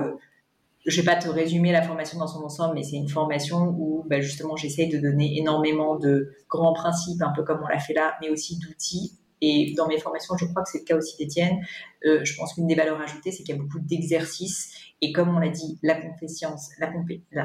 [0.87, 4.05] je vais pas te résumer la formation dans son ensemble, mais c'est une formation où
[4.09, 7.93] bah, justement j'essaye de donner énormément de grands principes, un peu comme on l'a fait
[7.93, 9.19] là, mais aussi d'outils.
[9.43, 11.59] Et dans mes formations, je crois que c'est le cas aussi d'Étienne.
[12.07, 14.73] Euh, je pense qu'une des valeurs ajoutées, c'est qu'il y a beaucoup d'exercices.
[15.03, 16.87] Et comme on l'a dit, la confiance, la,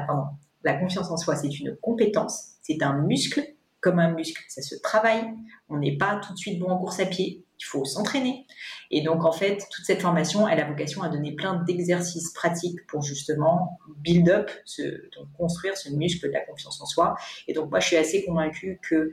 [0.06, 0.24] pardon,
[0.64, 3.42] la confiance en soi, c'est une compétence, c'est un muscle
[3.80, 4.42] comme un muscle.
[4.48, 5.24] Ça se travaille.
[5.68, 8.46] On n'est pas tout de suite bon en course à pied il faut s'entraîner.
[8.90, 12.84] Et donc, en fait, toute cette formation, elle a vocation à donner plein d'exercices pratiques
[12.88, 14.50] pour justement build up,
[15.16, 17.14] donc construire ce muscle de la confiance en soi.
[17.46, 19.12] Et donc, moi, je suis assez convaincue que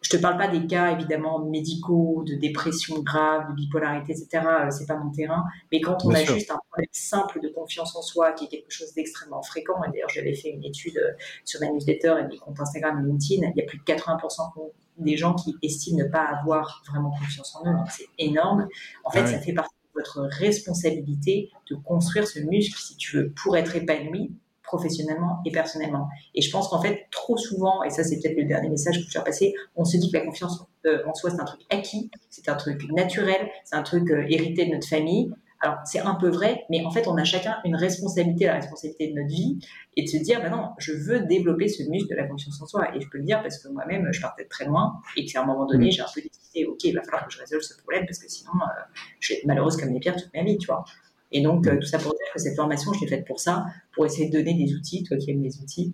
[0.00, 4.46] je te parle pas des cas évidemment médicaux, de dépression grave, de bipolarité, etc.
[4.46, 5.42] Euh, c'est pas mon terrain.
[5.72, 8.70] Mais quand on a juste un problème simple de confiance en soi, qui est quelque
[8.70, 11.10] chose d'extrêmement fréquent, et d'ailleurs j'avais fait une étude euh,
[11.44, 14.52] sur ma newsletter et mes comptes Instagram et LinkedIn, il y a plus de 80%
[14.98, 18.66] des gens qui estiment ne pas avoir vraiment confiance en eux, donc c'est énorme.
[19.04, 23.16] En fait, ah ça fait partie de votre responsabilité de construire ce muscle, si tu
[23.16, 24.32] veux, pour être épanoui,
[24.68, 26.08] professionnellement et personnellement.
[26.34, 29.10] Et je pense qu'en fait, trop souvent, et ça c'est peut-être le dernier message que
[29.10, 31.62] je vais passer, on se dit que la confiance euh, en soi c'est un truc
[31.70, 35.32] acquis, c'est un truc naturel, c'est un truc euh, hérité de notre famille.
[35.60, 39.08] Alors c'est un peu vrai, mais en fait on a chacun une responsabilité, la responsabilité
[39.08, 39.58] de notre vie,
[39.96, 42.66] et de se dire, ben non, je veux développer ce muscle de la confiance en
[42.66, 42.94] soi.
[42.94, 45.42] Et je peux le dire parce que moi-même, je partais de très loin, et qu'à
[45.42, 45.90] un moment donné, mm.
[45.90, 48.28] j'ai un peu décidé, ok, il va falloir que je résolve ce problème, parce que
[48.28, 48.82] sinon, euh,
[49.18, 50.84] je vais être malheureuse comme les pierres toute ma vie, tu vois.
[51.32, 53.66] Et donc, euh, tout ça pour dire que cette formation, je l'ai faite pour ça,
[53.92, 55.92] pour essayer de donner des outils, toi qui aimes les outils,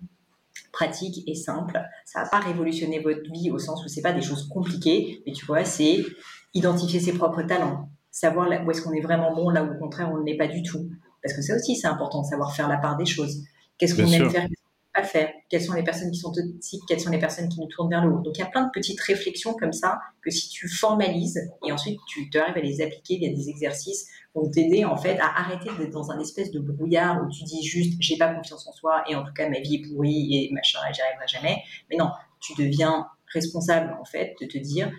[0.72, 1.80] pratiques et simples.
[2.04, 5.32] Ça va pas révolutionner votre vie au sens où c'est pas des choses compliquées, mais
[5.32, 6.04] tu vois, c'est
[6.52, 10.08] identifier ses propres talents, savoir où est-ce qu'on est vraiment bon, là où au contraire
[10.12, 10.88] on ne l'est pas du tout.
[11.20, 13.42] Parce que ça aussi, c'est important de savoir faire la part des choses.
[13.76, 14.46] Qu'est-ce qu'on aime faire,
[14.94, 17.66] pas faire Quelles sont les personnes qui sont toxiques Quelles sont les personnes qui nous
[17.66, 20.30] tournent vers le haut Donc il y a plein de petites réflexions comme ça que
[20.30, 24.84] si tu formalises et ensuite tu arrives à les appliquer via des exercices vont t'aider
[24.84, 28.16] en fait à arrêter d'être dans un espèce de brouillard où tu dis juste j'ai
[28.16, 30.94] pas confiance en soi et en tout cas ma vie est pourrie et machin et
[30.94, 31.56] j'y arriverai jamais.
[31.90, 34.92] Mais non, tu deviens responsable en fait de te dire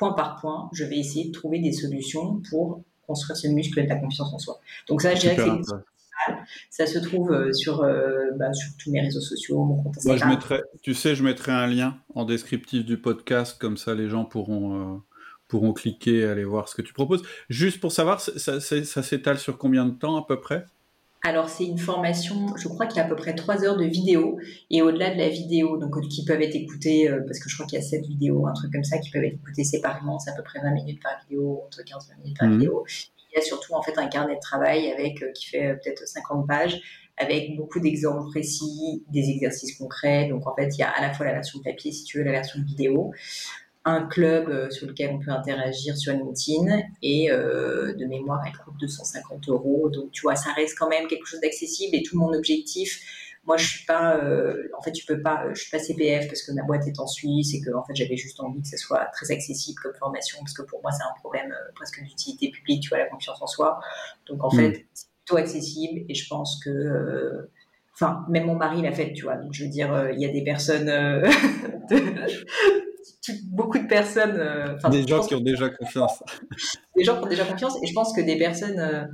[0.00, 3.88] point par point, je vais essayer de trouver des solutions pour construire ce muscle de
[3.88, 4.58] la confiance en soi.
[4.88, 5.74] Donc ça, je dirais que c'est
[6.68, 10.16] ça se trouve euh, sur, euh, bah, sur tous mes réseaux sociaux, mon compte Moi,
[10.16, 14.08] je mettrai, tu sais, je mettrai un lien en descriptif du podcast, comme ça les
[14.08, 14.98] gens pourront, euh,
[15.48, 17.22] pourront cliquer, aller voir ce que tu proposes.
[17.48, 20.66] Juste pour savoir, ça, s'étale sur combien de temps à peu près?
[21.22, 23.84] Alors c'est une formation, je crois qu'il y a à peu près trois heures de
[23.84, 24.38] vidéo
[24.70, 27.78] et au-delà de la vidéo, donc qui peuvent être écoutées, parce que je crois qu'il
[27.78, 30.34] y a sept vidéos, un truc comme ça, qui peuvent être écoutées séparément, c'est à
[30.34, 32.58] peu près 20 minutes par vidéo, entre 15 et 20 minutes par mmh.
[32.58, 32.84] vidéo
[33.32, 35.74] il y a surtout en fait un carnet de travail avec euh, qui fait euh,
[35.74, 36.80] peut-être 50 pages
[37.16, 40.28] avec beaucoup d'exemples précis, des exercices concrets.
[40.28, 42.24] Donc en fait, il y a à la fois la version papier, si tu veux,
[42.24, 43.12] la version vidéo,
[43.84, 48.74] un club euh, sur lequel on peut interagir sur LinkedIn et de mémoire, elle coûte
[48.80, 49.88] 250 euros.
[49.88, 53.00] Donc tu vois, ça reste quand même quelque chose d'accessible et tout mon objectif,
[53.44, 56.42] moi, je suis pas, euh, en fait, tu peux pas, je suis pas CPF parce
[56.42, 58.76] que ma boîte est en Suisse et que, en fait, j'avais juste envie que ce
[58.76, 62.50] soit très accessible comme formation parce que pour moi, c'est un problème euh, presque d'utilité
[62.50, 63.80] publique, tu vois, la confiance en soi.
[64.26, 64.56] Donc, en mm.
[64.56, 67.50] fait, c'est plutôt accessible et je pense que, euh,
[67.94, 69.36] enfin, même mon mari l'a fait, tu vois.
[69.36, 70.90] Donc, je veux dire, il y a des personnes,
[73.44, 74.40] beaucoup de personnes,
[74.90, 76.22] des gens qui ont déjà confiance.
[76.96, 79.08] des gens qui ont déjà confiance et je pense que des personnes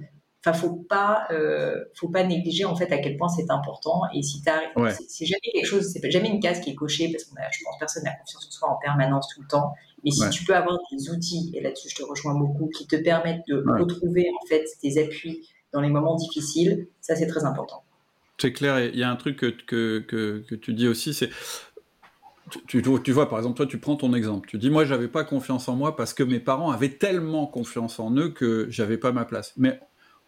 [0.46, 4.02] Enfin, faut pas, euh, faut pas négliger en fait à quel point c'est important.
[4.14, 4.50] Et si tu
[5.09, 7.64] c'est jamais quelque chose, c'est jamais une case qui est cochée parce qu'on a, je
[7.64, 9.74] pense, personne n'a confiance en soi en permanence tout le temps.
[10.04, 12.94] Mais si tu peux avoir des outils, et là-dessus je te rejoins beaucoup, qui te
[12.94, 17.82] permettent de retrouver en fait tes appuis dans les moments difficiles, ça c'est très important.
[18.38, 18.78] C'est clair.
[18.78, 19.98] Il y a un truc que, que,
[20.46, 21.30] que, tu dis aussi, c'est
[22.66, 24.49] tu, tu, vois, par exemple, toi, tu prends ton exemple.
[24.49, 27.99] Tu dis, moi, j'avais pas confiance en moi parce que mes parents avaient tellement confiance
[27.99, 29.53] en eux que j'avais pas ma place.
[29.57, 29.80] Mais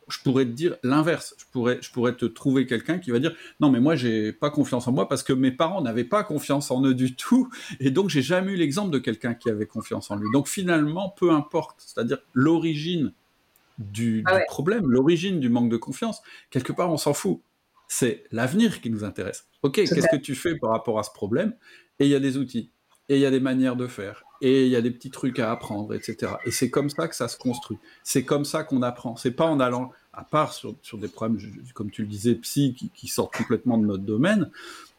[0.08, 1.34] je pourrais te dire l'inverse.
[1.38, 4.50] Je pourrais, je pourrais te trouver quelqu'un qui va dire non, mais moi, j'ai pas
[4.50, 7.48] confiance en moi parce que mes parents n'avaient pas confiance en eux du tout,
[7.80, 10.26] et donc j'ai jamais eu l'exemple de quelqu'un qui avait confiance en lui.
[10.32, 13.12] Donc finalement, peu importe, c'est-à-dire l'origine
[13.78, 17.40] du, ah problème, l'origine du manque de confiance, quelque part, on s'en fout.
[17.86, 19.46] C'est l'avenir qui nous intéresse.
[19.62, 21.54] Ok, qu'est-ce que tu fais par rapport à ce problème?
[22.00, 22.70] Et il y a des outils,
[23.08, 25.38] et il y a des manières de faire, et il y a des petits trucs
[25.38, 26.32] à apprendre, etc.
[26.44, 27.78] Et c'est comme ça que ça se construit.
[28.04, 29.16] C'est comme ça qu'on apprend.
[29.16, 31.40] C'est pas en allant, à part sur, des problèmes,
[31.74, 34.50] comme tu le disais, psy, qui, sortent complètement de notre domaine.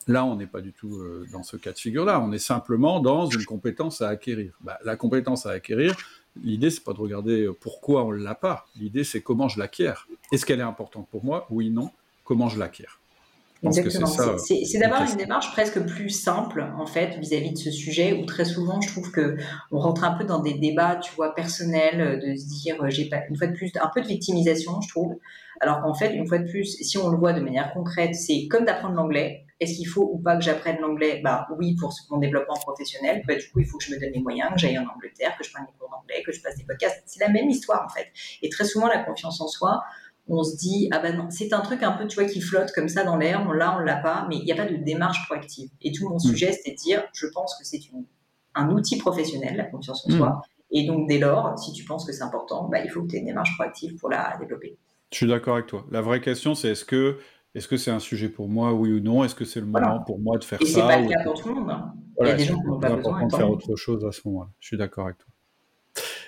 [0.08, 2.20] Là, on n'est pas du tout euh, dans ce cas de figure-là.
[2.20, 4.58] On est simplement dans une compétence à acquérir.
[4.62, 5.96] Bah, la compétence à acquérir,
[6.44, 8.66] l'idée, c'est pas de regarder euh, pourquoi on l'a pas.
[8.76, 9.94] L'idée, c'est comment je l'acquiers.
[10.32, 11.46] Est-ce qu'elle est importante pour moi?
[11.52, 11.92] Oui, non.
[12.24, 12.88] Comment je l'acquiers?
[13.62, 14.08] Exactement.
[14.38, 18.46] C'est d'avoir une démarche presque plus simple, en fait, vis-à-vis de ce sujet, où très
[18.46, 19.36] souvent, je trouve que
[19.72, 22.90] on rentre un peu dans des débats, tu vois, personnels, euh, de se dire, euh,
[22.90, 25.16] j'ai pas, une fois de plus, un peu de victimisation, je trouve.
[25.60, 28.48] Alors qu'en fait, une fois de plus, si on le voit de manière concrète, c'est
[28.50, 29.46] comme d'apprendre l'anglais.
[29.60, 31.20] Est-ce qu'il faut ou pas que j'apprenne l'anglais?
[31.22, 33.22] Bah oui, pour mon développement professionnel.
[33.28, 35.36] Bah, du coup, il faut que je me donne les moyens, que j'aille en Angleterre,
[35.38, 37.04] que je prenne des cours d'anglais, que je passe des podcasts.
[37.06, 38.08] C'est la même histoire, en fait.
[38.42, 39.82] Et très souvent, la confiance en soi,
[40.30, 42.72] on se dit ah ben non, c'est un truc un peu tu vois qui flotte
[42.74, 44.76] comme ça dans l'air, on l'a, on l'a pas, mais il n'y a pas de
[44.76, 45.70] démarche proactive.
[45.82, 46.20] Et tout mon mm.
[46.20, 47.80] sujet, c'est de dire, je pense que c'est
[48.56, 50.18] un outil professionnel, la confiance en mm.
[50.18, 53.08] soi, Et donc, dès lors, si tu penses que c'est important, bah, il faut que
[53.08, 54.78] tu aies une démarche proactive pour la développer.
[55.12, 55.86] Je suis d'accord avec toi.
[55.90, 57.18] La vraie question, c'est est-ce que
[57.56, 59.24] est-ce que c'est un sujet pour moi, oui ou non?
[59.24, 61.24] Est-ce que c'est le moment pour moi de faire ça Et c'est pas le cas
[61.24, 61.72] pour tout le monde.
[61.72, 61.94] Hein.
[62.22, 64.22] il y a des gens qui n'ont pas besoin de faire autre chose à ce
[64.26, 64.52] moment-là.
[64.60, 65.32] Je suis d'accord avec toi.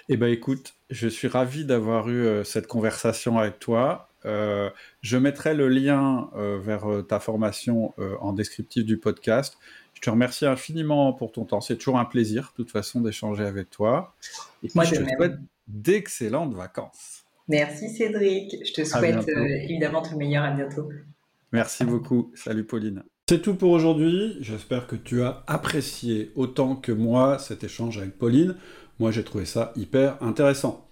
[0.09, 4.09] Eh bien, écoute, je suis ravi d'avoir eu euh, cette conversation avec toi.
[4.25, 4.69] Euh,
[5.01, 9.57] je mettrai le lien euh, vers ta formation en descriptif du podcast.
[9.93, 11.61] Je te remercie infiniment pour ton temps.
[11.61, 14.15] C'est toujours un plaisir, de toute façon, d'échanger avec toi.
[14.63, 15.35] Et puis, je te souhaite
[15.67, 17.23] d'excellentes vacances.
[17.47, 18.55] Merci Cédric.
[18.65, 20.43] Je te souhaite évidemment tout le meilleur.
[20.43, 20.89] À bientôt.
[21.51, 22.31] Merci beaucoup.
[22.35, 23.03] Salut Pauline.
[23.31, 24.35] C'est tout pour aujourd'hui.
[24.41, 28.55] J'espère que tu as apprécié autant que moi cet échange avec Pauline.
[29.01, 30.87] Moi, j'ai trouvé ça hyper intéressant.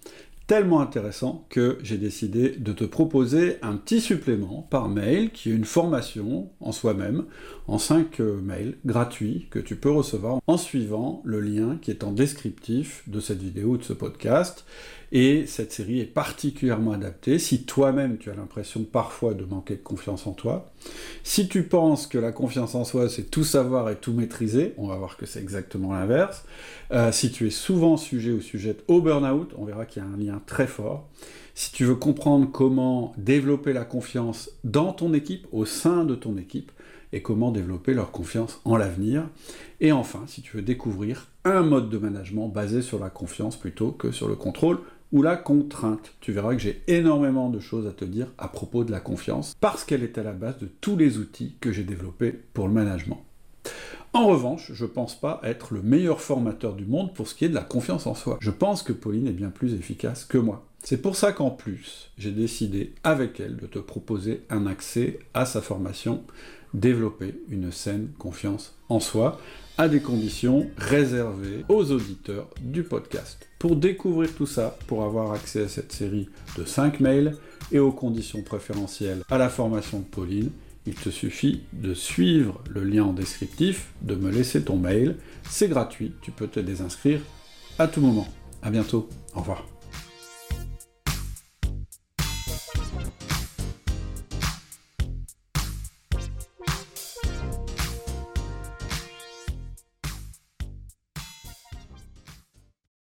[0.48, 5.54] Tellement intéressant que j'ai décidé de te proposer un petit supplément par mail qui est
[5.54, 7.26] une formation en soi-même
[7.68, 12.04] en 5 euh, mails gratuits que tu peux recevoir en suivant le lien qui est
[12.04, 14.66] en descriptif de cette vidéo ou de ce podcast.
[15.12, 19.82] Et cette série est particulièrement adaptée si toi-même tu as l'impression parfois de manquer de
[19.82, 20.72] confiance en toi.
[21.24, 24.88] Si tu penses que la confiance en soi c'est tout savoir et tout maîtriser, on
[24.88, 26.46] va voir que c'est exactement l'inverse.
[26.92, 30.10] Euh, si tu es souvent sujet ou sujette au burn-out, on verra qu'il y a
[30.10, 31.08] un lien très fort.
[31.56, 36.38] Si tu veux comprendre comment développer la confiance dans ton équipe, au sein de ton
[36.38, 36.72] équipe,
[37.12, 39.28] et comment développer leur confiance en l'avenir.
[39.82, 43.92] Et enfin, si tu veux découvrir un mode de management basé sur la confiance plutôt
[43.92, 44.80] que sur le contrôle
[45.12, 46.14] ou la contrainte.
[46.22, 49.56] Tu verras que j'ai énormément de choses à te dire à propos de la confiance,
[49.60, 52.74] parce qu'elle est à la base de tous les outils que j'ai développés pour le
[52.74, 53.24] management.
[54.14, 57.46] En revanche, je ne pense pas être le meilleur formateur du monde pour ce qui
[57.46, 58.38] est de la confiance en soi.
[58.42, 60.66] Je pense que Pauline est bien plus efficace que moi.
[60.84, 65.46] C'est pour ça qu'en plus, j'ai décidé avec elle de te proposer un accès à
[65.46, 66.24] sa formation
[66.74, 69.40] Développer une saine confiance en soi
[69.78, 73.48] à des conditions réservées aux auditeurs du podcast.
[73.60, 77.36] Pour découvrir tout ça, pour avoir accès à cette série de 5 mails
[77.72, 80.52] et aux conditions préférentielles à la formation de Pauline,
[80.86, 85.18] il te suffit de suivre le lien en descriptif, de me laisser ton mail,
[85.50, 87.22] c'est gratuit, tu peux te désinscrire
[87.78, 88.28] à tout moment.
[88.62, 89.79] A bientôt, au revoir.